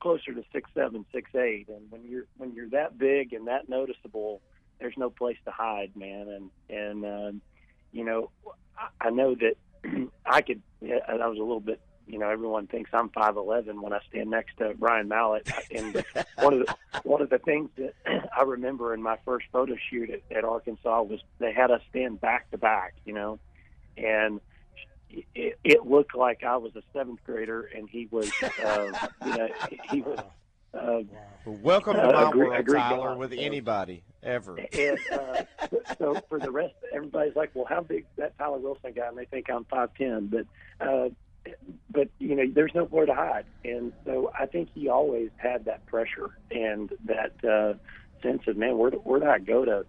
closer 0.00 0.32
to 0.32 0.42
six 0.52 0.70
seven, 0.74 1.04
six 1.12 1.34
eight, 1.34 1.68
and 1.68 1.90
when 1.90 2.04
you're 2.04 2.26
when 2.36 2.54
you're 2.54 2.70
that 2.70 2.98
big 2.98 3.32
and 3.32 3.48
that 3.48 3.68
noticeable, 3.68 4.40
there's 4.80 4.96
no 4.96 5.10
place 5.10 5.36
to 5.44 5.50
hide, 5.50 5.92
man. 5.94 6.28
And 6.28 6.50
and 6.70 7.04
uh, 7.04 7.32
you 7.92 8.04
know, 8.04 8.30
I 9.00 9.10
know 9.10 9.34
that 9.34 9.56
I 10.26 10.40
could. 10.42 10.62
I 10.82 11.26
was 11.26 11.38
a 11.38 11.42
little 11.42 11.60
bit 11.60 11.80
you 12.06 12.18
know, 12.18 12.28
everyone 12.28 12.66
thinks 12.66 12.90
I'm 12.92 13.08
5'11 13.10 13.80
when 13.80 13.92
I 13.92 14.00
stand 14.08 14.30
next 14.30 14.56
to 14.58 14.74
Ryan 14.78 15.08
Mallett. 15.08 15.48
And 15.70 16.04
one 16.38 16.54
of 16.54 16.66
the 16.66 16.74
one 17.04 17.22
of 17.22 17.30
the 17.30 17.38
things 17.38 17.70
that 17.76 17.94
I 18.36 18.42
remember 18.42 18.94
in 18.94 19.02
my 19.02 19.16
first 19.24 19.46
photo 19.52 19.76
shoot 19.90 20.10
at, 20.10 20.36
at 20.36 20.44
Arkansas 20.44 21.02
was 21.02 21.20
they 21.38 21.52
had 21.52 21.70
us 21.70 21.80
stand 21.90 22.20
back 22.20 22.50
to 22.50 22.58
back, 22.58 22.94
you 23.04 23.14
know, 23.14 23.38
and 23.96 24.40
it, 25.34 25.58
it 25.64 25.86
looked 25.86 26.14
like 26.14 26.42
I 26.44 26.56
was 26.56 26.74
a 26.76 26.82
seventh 26.92 27.20
grader 27.24 27.62
and 27.62 27.88
he 27.88 28.08
was, 28.10 28.30
uh, 28.64 28.92
you 29.24 29.36
know, 29.36 29.48
he 29.90 30.02
was. 30.02 30.18
Uh, 30.74 31.02
Welcome 31.44 31.96
to 31.96 32.12
my 32.12 32.30
world, 32.30 32.66
Tyler, 32.66 33.16
with 33.16 33.32
anybody 33.36 34.04
ever. 34.22 34.58
And 34.72 34.98
uh, 35.12 35.42
so 35.98 36.18
for 36.28 36.38
the 36.38 36.50
rest, 36.50 36.74
everybody's 36.94 37.36
like, 37.36 37.50
"Well, 37.52 37.66
how 37.68 37.82
big 37.82 38.06
that 38.16 38.38
Tyler 38.38 38.58
Wilson 38.58 38.92
guy?" 38.92 39.08
And 39.08 39.18
they 39.18 39.24
think 39.24 39.50
I'm 39.50 39.64
five 39.64 39.90
ten, 39.94 40.28
but 40.28 40.46
uh, 40.80 41.08
but 41.90 42.08
you 42.18 42.34
know, 42.36 42.44
there's 42.52 42.74
nowhere 42.74 43.06
to 43.06 43.14
hide, 43.14 43.46
and 43.64 43.92
so 44.04 44.30
I 44.38 44.46
think 44.46 44.68
he 44.74 44.88
always 44.88 45.30
had 45.36 45.64
that 45.66 45.84
pressure 45.86 46.30
and 46.50 46.92
that 47.04 47.44
uh, 47.44 47.74
sense 48.22 48.42
of 48.46 48.56
man, 48.56 48.78
where 48.78 48.90
do, 48.90 48.98
where 48.98 49.20
do 49.20 49.26
I 49.26 49.38
go 49.38 49.64
to, 49.64 49.86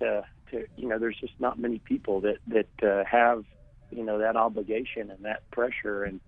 to, 0.00 0.24
to 0.50 0.66
you 0.76 0.88
know, 0.88 0.98
there's 0.98 1.18
just 1.18 1.34
not 1.38 1.58
many 1.58 1.78
people 1.78 2.20
that 2.22 2.38
that 2.48 2.82
uh, 2.82 3.04
have 3.04 3.44
you 3.90 4.04
know 4.04 4.18
that 4.18 4.36
obligation 4.36 5.10
and 5.10 5.24
that 5.24 5.50
pressure, 5.50 6.04
and 6.04 6.20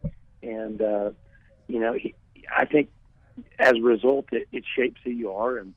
and 0.43 0.81
uh, 0.81 1.11
you 1.67 1.81
know, 1.81 1.93
he, 1.93 2.15
I 2.55 2.65
think 2.65 2.91
as 3.59 3.77
a 3.77 3.83
result, 3.83 4.27
it, 4.33 4.49
it 4.53 4.65
shapes 4.77 5.01
who 5.05 5.11
you 5.11 5.33
are 5.33 5.59
and 5.59 5.75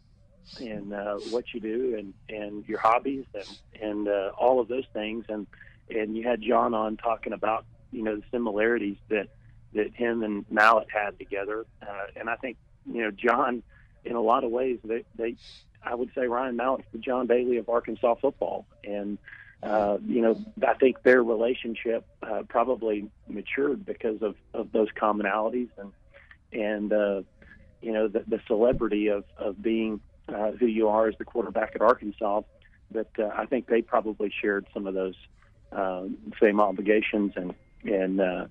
and 0.60 0.94
uh, 0.94 1.16
what 1.30 1.54
you 1.54 1.60
do 1.60 1.96
and 1.98 2.14
and 2.30 2.68
your 2.68 2.80
hobbies 2.80 3.26
and 3.34 3.60
and 3.82 4.08
uh, 4.08 4.32
all 4.38 4.60
of 4.60 4.68
those 4.68 4.86
things. 4.94 5.26
And 5.30 5.48
and 5.90 6.16
you 6.16 6.24
had 6.24 6.42
John 6.42 6.74
on 6.74 6.98
talking 6.98 7.34
about 7.34 7.66
you 7.92 8.04
know 8.04 8.16
the 8.16 8.24
similarities 8.32 8.98
that 9.10 9.28
that 9.74 9.94
him 9.94 10.24
and 10.24 10.46
Mallett 10.50 10.88
had 10.92 11.18
together, 11.18 11.66
uh, 11.82 12.08
and 12.16 12.30
I 12.30 12.36
think 12.36 12.58
you 12.86 13.02
know 13.02 13.12
John, 13.12 13.64
in 14.04 14.16
a 14.16 14.22
lot 14.22 14.44
of 14.44 14.52
ways, 14.52 14.80
they 14.84 15.04
they 15.16 15.36
I 15.84 15.96
would 15.96 16.12
say 16.16 16.28
Ryan 16.28 16.56
Mallett's 16.56 16.88
the 16.92 17.00
John 17.00 17.28
Daly 17.28 17.58
of 17.58 17.70
Arkansas 17.70 18.16
football, 18.16 18.66
and 18.84 19.18
uh, 19.64 19.98
you 20.06 20.22
know 20.22 20.44
I 20.66 20.74
think 20.76 21.04
their 21.04 21.24
relationship 21.24 22.06
uh, 22.24 22.44
probably 22.48 23.10
matured 23.28 23.86
because 23.86 24.22
of 24.22 24.36
of 24.54 24.72
those 24.72 24.90
commonalities 25.00 25.70
and 25.78 25.92
and 26.54 26.94
uh, 26.94 27.22
you 27.82 27.92
know 27.92 28.08
the, 28.08 28.24
the 28.28 28.40
celebrity 28.48 29.08
of 29.08 29.24
of 29.38 29.62
being 29.62 30.02
uh, 30.28 30.52
who 30.52 30.66
you 30.66 30.90
are 30.90 31.08
as 31.08 31.16
the 31.18 31.26
quarterback 31.26 31.74
at 31.76 31.82
Arkansas. 31.82 32.42
But 32.92 33.10
uh, 33.18 33.30
I 33.34 33.46
think 33.46 33.68
they 33.68 33.82
probably 33.82 34.34
shared 34.42 34.68
some 34.74 34.86
of 34.86 34.94
those 34.94 35.16
um, 35.72 36.18
same 36.42 36.60
obligations 36.60 37.34
and 37.36 37.54
and 37.84 38.20
uh, 38.20 38.46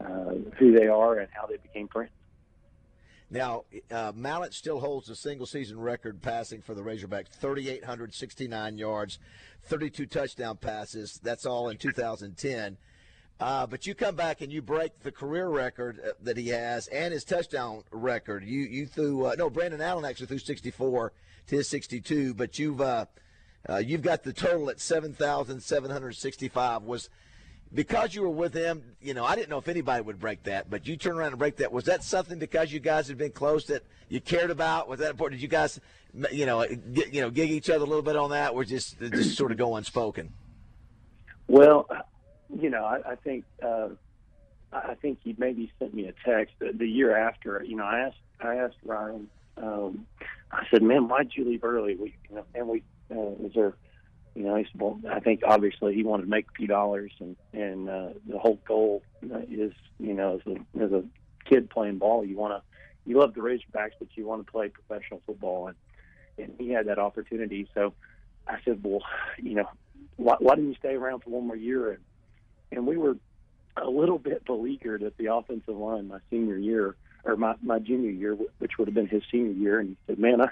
uh, 0.00 0.34
who 0.58 0.72
they 0.72 0.88
are 0.88 1.18
and 1.18 1.28
how 1.32 1.46
they 1.46 1.56
became 1.56 1.88
friends. 1.88 2.10
Now, 3.28 3.64
uh, 3.90 4.12
Mallett 4.14 4.54
still 4.54 4.78
holds 4.78 5.08
the 5.08 5.16
single 5.16 5.46
season 5.46 5.80
record 5.80 6.22
passing 6.22 6.62
for 6.62 6.74
the 6.74 6.82
Razorbacks 6.82 7.26
3,869 7.28 8.78
yards, 8.78 9.18
32 9.64 10.06
touchdown 10.06 10.58
passes. 10.58 11.18
That's 11.22 11.44
all 11.44 11.68
in 11.68 11.76
2010. 11.76 12.76
Uh, 13.38 13.66
but 13.66 13.86
you 13.86 13.94
come 13.94 14.14
back 14.14 14.40
and 14.40 14.50
you 14.50 14.62
break 14.62 14.98
the 15.00 15.12
career 15.12 15.48
record 15.48 16.00
uh, 16.02 16.12
that 16.22 16.38
he 16.38 16.48
has 16.48 16.86
and 16.88 17.12
his 17.12 17.24
touchdown 17.24 17.82
record. 17.90 18.42
You 18.44 18.60
you 18.60 18.86
threw 18.86 19.26
uh, 19.26 19.34
no 19.36 19.50
Brandon 19.50 19.82
Allen 19.82 20.06
actually 20.06 20.26
threw 20.26 20.38
64 20.38 21.12
to 21.48 21.56
his 21.56 21.68
62, 21.68 22.32
but 22.32 22.58
you've 22.58 22.80
uh, 22.80 23.04
uh, 23.68 23.76
you've 23.76 24.00
got 24.00 24.22
the 24.22 24.32
total 24.32 24.70
at 24.70 24.80
7,765. 24.80 26.84
Was 26.84 27.10
because 27.72 28.14
you 28.14 28.22
were 28.22 28.30
with 28.30 28.54
him, 28.54 28.82
you 29.00 29.14
know, 29.14 29.24
I 29.24 29.34
didn't 29.34 29.50
know 29.50 29.58
if 29.58 29.68
anybody 29.68 30.02
would 30.02 30.20
break 30.20 30.44
that, 30.44 30.70
but 30.70 30.86
you 30.86 30.96
turn 30.96 31.16
around 31.16 31.28
and 31.28 31.38
break 31.38 31.56
that. 31.56 31.72
Was 31.72 31.84
that 31.84 32.02
something 32.04 32.38
because 32.38 32.72
you 32.72 32.80
guys 32.80 33.08
had 33.08 33.18
been 33.18 33.32
close 33.32 33.66
that 33.66 33.82
you 34.08 34.20
cared 34.20 34.50
about? 34.50 34.88
Was 34.88 35.00
that 35.00 35.10
important? 35.10 35.40
Did 35.40 35.42
you 35.42 35.48
guys, 35.48 35.80
you 36.30 36.46
know, 36.46 36.64
get, 36.66 37.12
you 37.12 37.20
know, 37.20 37.30
gig 37.30 37.50
each 37.50 37.68
other 37.68 37.84
a 37.84 37.86
little 37.86 38.02
bit 38.02 38.16
on 38.16 38.30
that, 38.30 38.52
or 38.52 38.64
just 38.64 38.98
just 39.00 39.36
sort 39.36 39.52
of 39.52 39.58
go 39.58 39.76
unspoken? 39.76 40.32
Well, 41.48 41.88
you 42.54 42.70
know, 42.70 42.84
I, 42.84 43.12
I 43.12 43.14
think 43.16 43.44
uh, 43.62 43.88
I 44.72 44.94
think 44.94 45.18
he 45.22 45.34
maybe 45.38 45.72
sent 45.78 45.94
me 45.94 46.06
a 46.06 46.14
text 46.24 46.54
the, 46.58 46.72
the 46.72 46.88
year 46.88 47.16
after. 47.16 47.62
You 47.66 47.76
know, 47.76 47.84
I 47.84 48.00
asked 48.00 48.16
I 48.40 48.56
asked 48.56 48.76
Ryan. 48.84 49.28
Um, 49.56 50.06
I 50.52 50.64
said, 50.70 50.82
"Man, 50.82 51.08
why'd 51.08 51.30
you 51.34 51.44
leave 51.44 51.64
early?" 51.64 51.96
We, 51.96 52.14
you 52.28 52.36
know, 52.36 52.44
and 52.54 52.68
we 52.68 52.82
uh, 53.10 53.14
was 53.14 53.52
there 53.54 53.74
you 54.36 54.42
know, 54.42 54.56
he's, 54.56 54.66
well, 54.76 55.00
I 55.10 55.20
think 55.20 55.40
obviously 55.46 55.94
he 55.94 56.04
wanted 56.04 56.24
to 56.24 56.28
make 56.28 56.46
a 56.50 56.52
few 56.52 56.66
dollars, 56.66 57.10
and 57.20 57.36
and 57.54 57.88
uh, 57.88 58.08
the 58.28 58.38
whole 58.38 58.60
goal 58.68 59.02
is, 59.22 59.72
you 59.98 60.12
know, 60.12 60.34
as 60.34 60.52
a 60.52 60.84
as 60.84 60.92
a 60.92 61.02
kid 61.46 61.70
playing 61.70 61.96
ball, 61.96 62.22
you 62.22 62.36
want 62.36 62.52
to, 62.52 62.62
you 63.10 63.18
love 63.18 63.32
the 63.32 63.40
Razorbacks, 63.40 63.92
but 63.98 64.08
you 64.14 64.26
want 64.26 64.44
to 64.44 64.52
play 64.52 64.68
professional 64.68 65.22
football, 65.24 65.68
and 65.68 65.76
and 66.36 66.54
he 66.58 66.70
had 66.70 66.86
that 66.88 66.98
opportunity. 66.98 67.66
So 67.72 67.94
I 68.46 68.58
said, 68.62 68.80
well, 68.84 69.00
you 69.38 69.54
know, 69.54 69.70
why, 70.16 70.36
why 70.38 70.54
didn't 70.54 70.68
you 70.68 70.76
stay 70.78 70.94
around 70.94 71.22
for 71.22 71.30
one 71.30 71.46
more 71.46 71.56
year? 71.56 71.92
And 71.92 72.02
and 72.72 72.86
we 72.86 72.98
were 72.98 73.16
a 73.78 73.88
little 73.88 74.18
bit 74.18 74.44
beleaguered 74.44 75.02
at 75.02 75.16
the 75.16 75.32
offensive 75.32 75.76
line 75.76 76.08
my 76.08 76.18
senior 76.28 76.58
year 76.58 76.94
or 77.24 77.36
my 77.36 77.54
my 77.62 77.78
junior 77.78 78.10
year, 78.10 78.34
which 78.58 78.72
would 78.78 78.88
have 78.88 78.94
been 78.94 79.08
his 79.08 79.22
senior 79.32 79.52
year, 79.52 79.80
and 79.80 79.88
he 79.88 79.96
said, 80.06 80.18
man, 80.18 80.42
I 80.42 80.50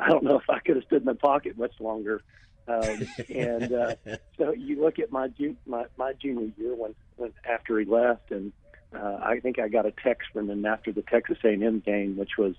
I 0.00 0.08
don't 0.08 0.24
know 0.24 0.38
if 0.38 0.48
I 0.48 0.60
could 0.60 0.76
have 0.76 0.84
stood 0.86 1.02
in 1.02 1.06
the 1.06 1.14
pocket 1.14 1.58
much 1.58 1.78
longer 1.80 2.22
um, 2.68 3.06
and 3.28 3.72
uh, 3.72 3.94
so 4.38 4.52
you 4.52 4.80
look 4.80 4.98
at 4.98 5.12
my, 5.12 5.28
ju- 5.28 5.56
my 5.66 5.86
my 5.96 6.12
junior 6.14 6.52
year 6.56 6.74
when, 6.74 6.94
when 7.16 7.32
after 7.48 7.78
he 7.78 7.84
left, 7.84 8.30
and 8.30 8.52
uh, 8.94 9.18
I 9.22 9.40
think 9.40 9.58
I 9.58 9.68
got 9.68 9.86
a 9.86 9.92
text 9.92 10.28
from 10.32 10.50
him 10.50 10.64
after 10.64 10.92
the 10.92 11.02
Texas 11.02 11.38
A&M 11.44 11.80
game, 11.80 12.16
which 12.16 12.36
was 12.38 12.54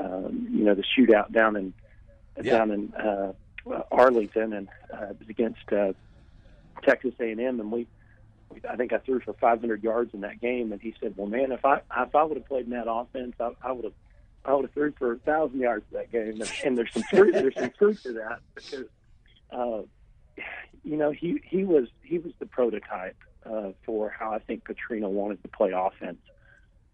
um, 0.00 0.48
you 0.50 0.64
know 0.64 0.74
the 0.74 0.84
shootout 0.96 1.32
down 1.32 1.56
in 1.56 1.72
yeah. 2.42 2.58
down 2.58 2.70
in 2.70 2.94
uh, 2.94 3.32
Arlington, 3.90 4.52
and 4.52 4.68
uh, 4.92 5.06
it 5.10 5.18
was 5.18 5.28
against 5.28 5.72
uh, 5.72 5.92
Texas 6.82 7.14
A&M, 7.20 7.38
and 7.40 7.72
we. 7.72 7.86
I 8.68 8.76
think 8.76 8.94
I 8.94 8.98
threw 8.98 9.20
for 9.20 9.34
500 9.34 9.84
yards 9.84 10.14
in 10.14 10.22
that 10.22 10.40
game, 10.40 10.72
and 10.72 10.80
he 10.80 10.94
said, 11.00 11.14
"Well, 11.16 11.26
man, 11.26 11.52
if 11.52 11.66
I 11.66 11.82
if 11.98 12.14
I 12.14 12.22
would 12.22 12.38
have 12.38 12.46
played 12.46 12.64
in 12.64 12.70
that 12.70 12.90
offense, 12.90 13.34
I, 13.38 13.50
I 13.62 13.72
would 13.72 13.84
have 13.84 13.92
I 14.44 14.54
would 14.54 14.64
have 14.64 14.72
threw 14.72 14.92
for 14.92 15.12
a 15.12 15.18
thousand 15.18 15.60
yards 15.60 15.84
that 15.92 16.10
game." 16.10 16.40
And, 16.40 16.52
and 16.64 16.78
there's 16.78 16.92
some 16.92 17.02
truth 17.10 17.34
there's 17.34 17.54
some 17.54 17.70
truth 17.78 18.02
to 18.04 18.14
that 18.14 18.40
because 18.54 18.86
uh, 19.50 19.82
you 20.84 20.96
know, 20.96 21.10
he 21.10 21.40
he 21.44 21.64
was 21.64 21.88
he 22.02 22.18
was 22.18 22.32
the 22.38 22.46
prototype 22.46 23.16
uh, 23.44 23.70
for 23.84 24.10
how 24.10 24.32
I 24.32 24.38
think 24.38 24.64
Petrino 24.64 25.08
wanted 25.08 25.42
to 25.42 25.48
play 25.48 25.72
offense, 25.74 26.20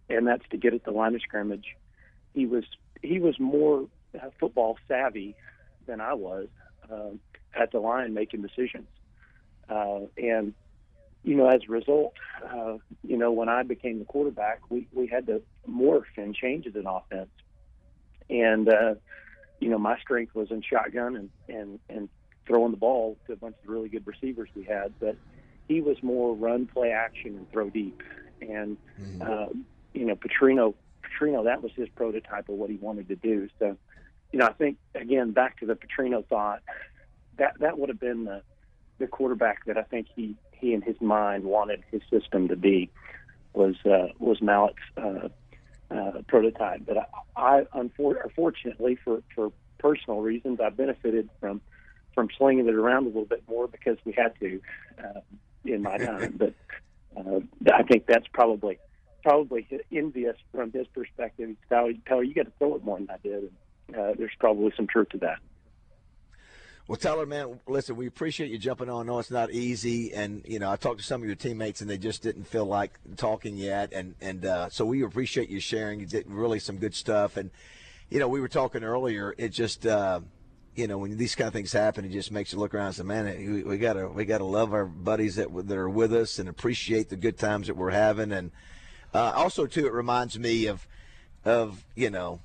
and 0.09 0.27
that's 0.27 0.47
to 0.51 0.57
get 0.57 0.75
at 0.75 0.85
the 0.85 0.91
line 0.91 1.15
of 1.15 1.23
scrimmage. 1.23 1.77
He 2.35 2.47
was 2.47 2.65
he 3.03 3.19
was 3.19 3.39
more 3.39 3.87
uh, 4.15 4.31
football 4.41 4.79
savvy 4.89 5.37
than 5.87 6.01
I 6.01 6.15
was 6.15 6.49
uh, 6.91 7.11
at 7.55 7.73
the 7.73 7.81
line 7.81 8.15
making 8.15 8.43
decisions, 8.43 8.89
uh, 9.69 10.01
and 10.17 10.55
you 11.25 11.37
know, 11.37 11.49
as 11.49 11.63
a 11.67 11.73
result, 11.73 12.15
uh, 12.45 12.77
you 13.03 13.17
know, 13.17 13.33
when 13.33 13.49
I 13.49 13.63
became 13.63 13.99
the 13.99 14.05
quarterback, 14.05 14.61
we 14.71 14.89
we 14.93 15.07
had 15.07 15.27
to 15.27 15.43
morph 15.69 16.05
and 16.17 16.35
change 16.35 16.67
as 16.67 16.75
an 16.75 16.87
offense, 16.87 17.31
and 18.29 18.69
uh, 18.69 18.95
you 19.61 19.71
know 19.71 19.79
my 19.79 19.99
strength 20.01 20.35
was 20.35 20.51
in 20.51 20.63
shotgun 20.63 21.17
and 21.17 21.31
and 21.49 21.81
and 21.89 22.09
throwing 22.47 22.71
the 22.71 22.77
ball 22.77 23.17
to 23.27 23.33
a 23.33 23.37
bunch 23.37 23.57
of 23.63 23.69
really 23.69 23.89
good 23.89 24.07
receivers 24.07 24.49
we 24.55 24.65
had, 24.65 24.93
but 25.01 25.17
he 25.69 25.81
was 25.81 25.97
more 26.03 26.35
run, 26.35 26.67
play, 26.67 26.91
action, 26.91 27.37
and 27.37 27.51
throw 27.51 27.71
deep. 27.71 28.03
And 28.41 28.77
mm-hmm. 29.01 29.23
uh, 29.23 29.47
you 29.93 30.05
know, 30.05 30.17
Petrino, 30.17 30.75
Petrino, 31.03 31.45
that 31.45 31.63
was 31.63 31.73
his 31.75 31.89
prototype 31.91 32.49
of 32.49 32.57
what 32.57 32.71
he 32.71 32.77
wanted 32.77 33.09
to 33.09 33.17
do. 33.17 33.49
So, 33.59 33.77
you 34.33 34.39
know, 34.39 34.47
I 34.47 34.53
think 34.53 34.79
again 34.95 35.31
back 35.31 35.61
to 35.61 35.67
the 35.67 35.77
Petrino 35.77 36.27
thought, 36.27 36.63
that 37.39 37.59
that 37.61 37.79
would 37.79 37.89
have 37.89 38.01
been 38.01 38.25
the 38.25 38.43
the 38.99 39.07
quarterback 39.07 39.65
that 39.67 39.79
I 39.79 39.83
think 39.83 40.09
he 40.15 40.37
he 40.53 40.75
in 40.75 40.83
his 40.83 41.01
mind 41.01 41.45
wanted 41.45 41.83
his 41.91 42.03
system 42.11 42.49
to 42.49 42.57
be 42.57 42.91
was 43.53 43.77
uh, 43.85 44.09
was 44.19 44.41
Mallett's 44.43 44.77
uh, 44.97 45.29
uh, 45.91 46.23
prototype. 46.27 46.83
But 46.87 46.99
I, 46.99 47.07
I 47.37 47.67
unfortunately 47.75 48.97
for 49.03 49.23
for 49.35 49.53
personal 49.79 50.21
reasons, 50.21 50.61
I 50.61 50.71
benefited 50.71 51.29
from 51.41 51.61
from 52.15 52.29
slinging 52.37 52.69
it 52.69 52.75
around 52.75 53.05
a 53.05 53.09
little 53.09 53.25
bit 53.25 53.43
more 53.49 53.69
because 53.69 53.99
we 54.05 54.13
had 54.13 54.33
to 54.41 54.61
uh, 54.99 55.21
in 55.65 55.83
my 55.83 55.99
time. 55.99 56.35
but 56.39 56.55
uh, 57.17 57.41
I 57.73 57.83
think 57.83 58.07
that's 58.07 58.27
probably 58.33 58.79
probably 59.23 59.67
envious 59.91 60.37
from 60.53 60.71
his 60.71 60.87
perspective. 60.89 61.49
He's 61.49 61.57
telling 61.69 62.29
you 62.29 62.35
got 62.35 62.45
to 62.45 62.53
throw 62.59 62.77
it 62.77 62.85
more 62.85 62.99
than 62.99 63.09
I 63.11 63.17
did. 63.23 63.51
And, 63.89 63.97
uh, 63.97 64.13
there's 64.19 64.33
probably 64.39 64.73
some 64.77 64.87
truth 64.87 65.09
to 65.11 65.19
that. 65.19 65.39
Well, 66.87 66.97
Tyler, 66.97 67.25
man, 67.25 67.61
listen, 67.67 67.97
we 67.97 68.07
appreciate 68.07 68.51
you 68.51 68.59
jumping 68.59 68.91
on. 68.91 69.07
I 69.07 69.07
know 69.07 69.19
it's 69.19 69.31
not 69.31 69.51
easy, 69.51 70.13
and 70.13 70.43
you 70.47 70.59
know, 70.59 70.71
I 70.71 70.77
talked 70.77 70.99
to 70.99 71.05
some 71.05 71.23
of 71.23 71.27
your 71.27 71.37
teammates, 71.37 71.81
and 71.81 71.89
they 71.89 71.97
just 71.97 72.23
didn't 72.23 72.45
feel 72.45 72.67
like 72.67 72.99
talking 73.17 73.57
yet, 73.57 73.95
and 73.95 74.15
and 74.21 74.45
uh, 74.45 74.69
so 74.69 74.85
we 74.85 75.03
appreciate 75.03 75.49
you 75.49 75.61
sharing. 75.61 76.01
You 76.01 76.07
did 76.07 76.31
really 76.31 76.59
some 76.59 76.77
good 76.77 76.95
stuff, 76.95 77.39
and 77.39 77.51
you 78.11 78.19
know, 78.19 78.29
we 78.29 78.39
were 78.39 78.49
talking 78.49 78.85
earlier. 78.85 79.35
It 79.39 79.51
just. 79.51 79.87
Uh, 79.87 80.21
you 80.75 80.87
know, 80.87 80.99
when 80.99 81.17
these 81.17 81.35
kind 81.35 81.47
of 81.47 81.55
things 81.55 81.73
happen, 81.73 82.05
it 82.05 82.11
just 82.11 82.33
makes 82.33 82.53
you 82.53 82.59
look 82.59 82.75
around 82.75 82.87
and 82.87 82.95
say, 82.97 83.03
"Man, 83.03 83.27
we, 83.27 83.63
we 83.63 83.79
gotta 83.79 84.09
we 84.09 84.25
gotta 84.25 84.45
love 84.45 84.73
our 84.73 84.85
buddies 84.85 85.37
that 85.37 85.49
that 85.69 85.77
are 85.77 85.89
with 85.89 86.13
us 86.13 86.39
and 86.39 86.49
appreciate 86.49 87.09
the 87.09 87.17
good 87.17 87.39
times 87.39 87.69
that 87.69 87.77
we're 87.77 87.91
having." 87.91 88.33
And 88.33 88.51
uh, 89.13 89.33
also, 89.37 89.67
too, 89.67 89.87
it 89.87 89.93
reminds 89.93 90.39
me 90.39 90.67
of 90.67 90.87
of 91.45 91.85
you 91.95 92.11
know 92.11 92.41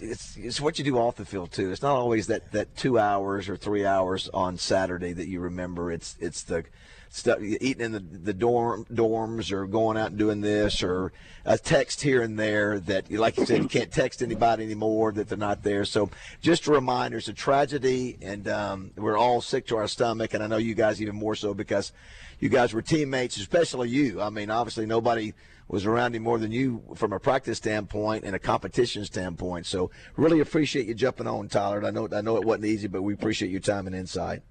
it's 0.00 0.36
it's 0.36 0.60
what 0.60 0.78
you 0.78 0.84
do 0.84 0.98
off 0.98 1.16
the 1.16 1.24
field 1.24 1.52
too. 1.52 1.70
It's 1.70 1.82
not 1.82 1.96
always 1.96 2.26
that 2.26 2.52
that 2.52 2.76
two 2.76 2.98
hours 2.98 3.48
or 3.48 3.56
three 3.56 3.86
hours 3.86 4.28
on 4.34 4.58
Saturday 4.58 5.12
that 5.12 5.28
you 5.28 5.40
remember. 5.40 5.90
It's 5.90 6.16
it's 6.20 6.42
the 6.42 6.64
stuff 7.08 7.38
eating 7.40 7.84
in 7.84 7.92
the, 7.92 8.00
the 8.00 8.34
dorm 8.34 8.84
dorms 8.92 9.52
or 9.52 9.66
going 9.66 9.96
out 9.96 10.10
and 10.10 10.18
doing 10.18 10.40
this 10.40 10.82
or 10.82 11.12
a 11.44 11.56
text 11.56 12.02
here 12.02 12.22
and 12.22 12.38
there 12.38 12.78
that 12.80 13.10
like 13.10 13.36
you 13.36 13.46
said 13.46 13.62
you 13.62 13.68
can't 13.68 13.92
text 13.92 14.22
anybody 14.22 14.64
anymore 14.64 15.12
that 15.12 15.28
they're 15.28 15.38
not 15.38 15.62
there 15.62 15.84
so 15.84 16.10
just 16.40 16.66
a 16.66 16.70
reminder 16.70 17.18
it's 17.18 17.28
a 17.28 17.32
tragedy 17.32 18.18
and 18.20 18.48
um, 18.48 18.90
we're 18.96 19.16
all 19.16 19.40
sick 19.40 19.66
to 19.66 19.76
our 19.76 19.88
stomach 19.88 20.34
and 20.34 20.42
i 20.42 20.46
know 20.46 20.56
you 20.56 20.74
guys 20.74 21.00
even 21.00 21.14
more 21.14 21.34
so 21.34 21.54
because 21.54 21.92
you 22.38 22.48
guys 22.48 22.74
were 22.74 22.82
teammates 22.82 23.36
especially 23.36 23.88
you 23.88 24.20
i 24.20 24.28
mean 24.28 24.50
obviously 24.50 24.86
nobody 24.86 25.32
was 25.68 25.84
around 25.84 26.14
him 26.14 26.22
more 26.22 26.38
than 26.38 26.52
you 26.52 26.82
from 26.94 27.12
a 27.12 27.18
practice 27.18 27.58
standpoint 27.58 28.24
and 28.24 28.36
a 28.36 28.38
competition 28.38 29.04
standpoint. 29.04 29.66
So 29.66 29.90
really 30.16 30.40
appreciate 30.40 30.86
you 30.86 30.94
jumping 30.94 31.26
on, 31.26 31.48
Tyler. 31.48 31.84
I 31.84 31.90
know 31.90 32.08
I 32.12 32.20
know 32.20 32.36
it 32.36 32.44
wasn't 32.44 32.66
easy, 32.66 32.86
but 32.86 33.02
we 33.02 33.14
appreciate 33.14 33.50
your 33.50 33.60
time 33.60 33.86
and 33.86 33.96
insight. 33.96 34.42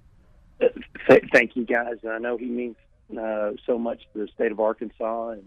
Thank 1.06 1.56
you, 1.56 1.64
guys. 1.64 1.96
And 2.02 2.12
I 2.12 2.18
know 2.18 2.36
he 2.36 2.46
means 2.46 2.76
uh, 3.18 3.52
so 3.64 3.78
much 3.78 4.02
to 4.12 4.20
the 4.20 4.28
state 4.28 4.52
of 4.52 4.60
Arkansas, 4.60 5.30
and 5.30 5.44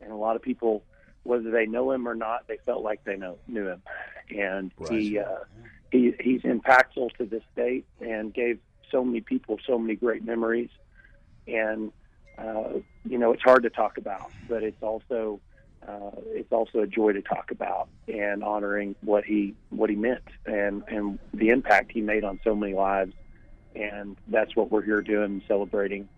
and 0.00 0.12
a 0.12 0.16
lot 0.16 0.36
of 0.36 0.42
people, 0.42 0.84
whether 1.22 1.50
they 1.50 1.66
know 1.66 1.90
him 1.92 2.08
or 2.08 2.14
not, 2.14 2.46
they 2.48 2.58
felt 2.64 2.82
like 2.82 3.04
they 3.04 3.16
know 3.16 3.38
knew 3.46 3.68
him, 3.68 3.82
and 4.30 4.72
right. 4.78 4.92
he 4.92 5.18
uh, 5.18 5.38
he 5.92 6.14
he's 6.20 6.42
impactful 6.42 7.16
to 7.18 7.24
this 7.24 7.42
state 7.52 7.86
and 8.00 8.34
gave 8.34 8.58
so 8.90 9.04
many 9.04 9.20
people 9.20 9.58
so 9.66 9.78
many 9.78 9.94
great 9.94 10.24
memories, 10.24 10.70
and 11.46 11.92
uh, 12.38 12.74
you 13.04 13.18
know, 13.18 13.32
it's 13.32 13.42
hard 13.42 13.64
to 13.64 13.70
talk 13.70 13.98
about, 13.98 14.30
but 14.48 14.62
it's 14.62 14.82
also 14.82 15.40
uh, 15.86 16.10
it's 16.28 16.52
also 16.52 16.80
a 16.80 16.86
joy 16.86 17.12
to 17.12 17.22
talk 17.22 17.50
about 17.50 17.88
and 18.06 18.44
honoring 18.44 18.94
what 19.00 19.24
he 19.24 19.54
what 19.70 19.90
he 19.90 19.96
meant 19.96 20.24
and 20.46 20.82
and 20.88 21.18
the 21.34 21.48
impact 21.48 21.90
he 21.92 22.00
made 22.00 22.24
on 22.24 22.38
so 22.44 22.54
many 22.54 22.74
lives, 22.74 23.12
and 23.74 24.16
that's 24.28 24.54
what 24.56 24.70
we're 24.70 24.82
here 24.82 25.02
doing, 25.02 25.42
celebrating. 25.48 26.08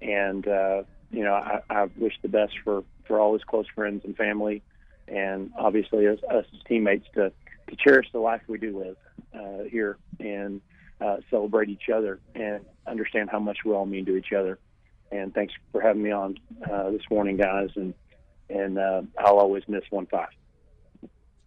And 0.00 0.46
uh, 0.46 0.82
you 1.10 1.24
know, 1.24 1.34
I, 1.34 1.60
I 1.68 1.84
wish 1.96 2.14
the 2.22 2.28
best 2.28 2.52
for 2.64 2.84
for 3.06 3.18
all 3.18 3.32
his 3.32 3.44
close 3.44 3.66
friends 3.74 4.04
and 4.04 4.16
family, 4.16 4.62
and 5.08 5.52
obviously 5.58 6.06
us, 6.06 6.18
us 6.30 6.46
as 6.52 6.60
teammates 6.66 7.06
to 7.14 7.32
to 7.68 7.76
cherish 7.76 8.06
the 8.12 8.18
life 8.18 8.42
we 8.48 8.58
do 8.58 8.78
live 8.78 8.96
uh, 9.34 9.64
here 9.64 9.98
and 10.18 10.60
uh, 11.00 11.18
celebrate 11.30 11.68
each 11.68 11.88
other 11.94 12.20
and 12.34 12.64
understand 12.86 13.30
how 13.30 13.38
much 13.38 13.58
we 13.64 13.72
all 13.72 13.86
mean 13.86 14.04
to 14.04 14.16
each 14.16 14.32
other 14.32 14.58
and 15.12 15.34
thanks 15.34 15.52
for 15.72 15.80
having 15.80 16.02
me 16.02 16.10
on 16.10 16.38
uh, 16.70 16.90
this 16.90 17.02
morning, 17.10 17.36
guys. 17.36 17.70
And 17.76 17.94
and 18.48 18.78
uh, 18.78 19.02
I'll 19.18 19.38
always 19.38 19.62
miss 19.68 19.84
one 19.90 20.06
five. 20.06 20.28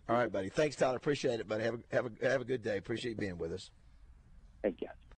All 0.10 0.18
right, 0.18 0.32
buddy. 0.32 0.50
Thanks, 0.50 0.76
Tyler. 0.76 0.98
Appreciate 0.98 1.40
it, 1.40 1.48
buddy. 1.48 1.64
Have 1.64 1.76
a 1.76 1.96
have 1.96 2.06
a 2.06 2.30
have 2.30 2.42
a 2.42 2.46
good 2.46 2.64
day. 2.64 2.78
Appreciate 2.78 3.12
you 3.12 3.18
being 3.18 3.38
with 3.38 3.54
us. 3.54 3.72
Thank 4.62 4.82
you. 4.82 4.88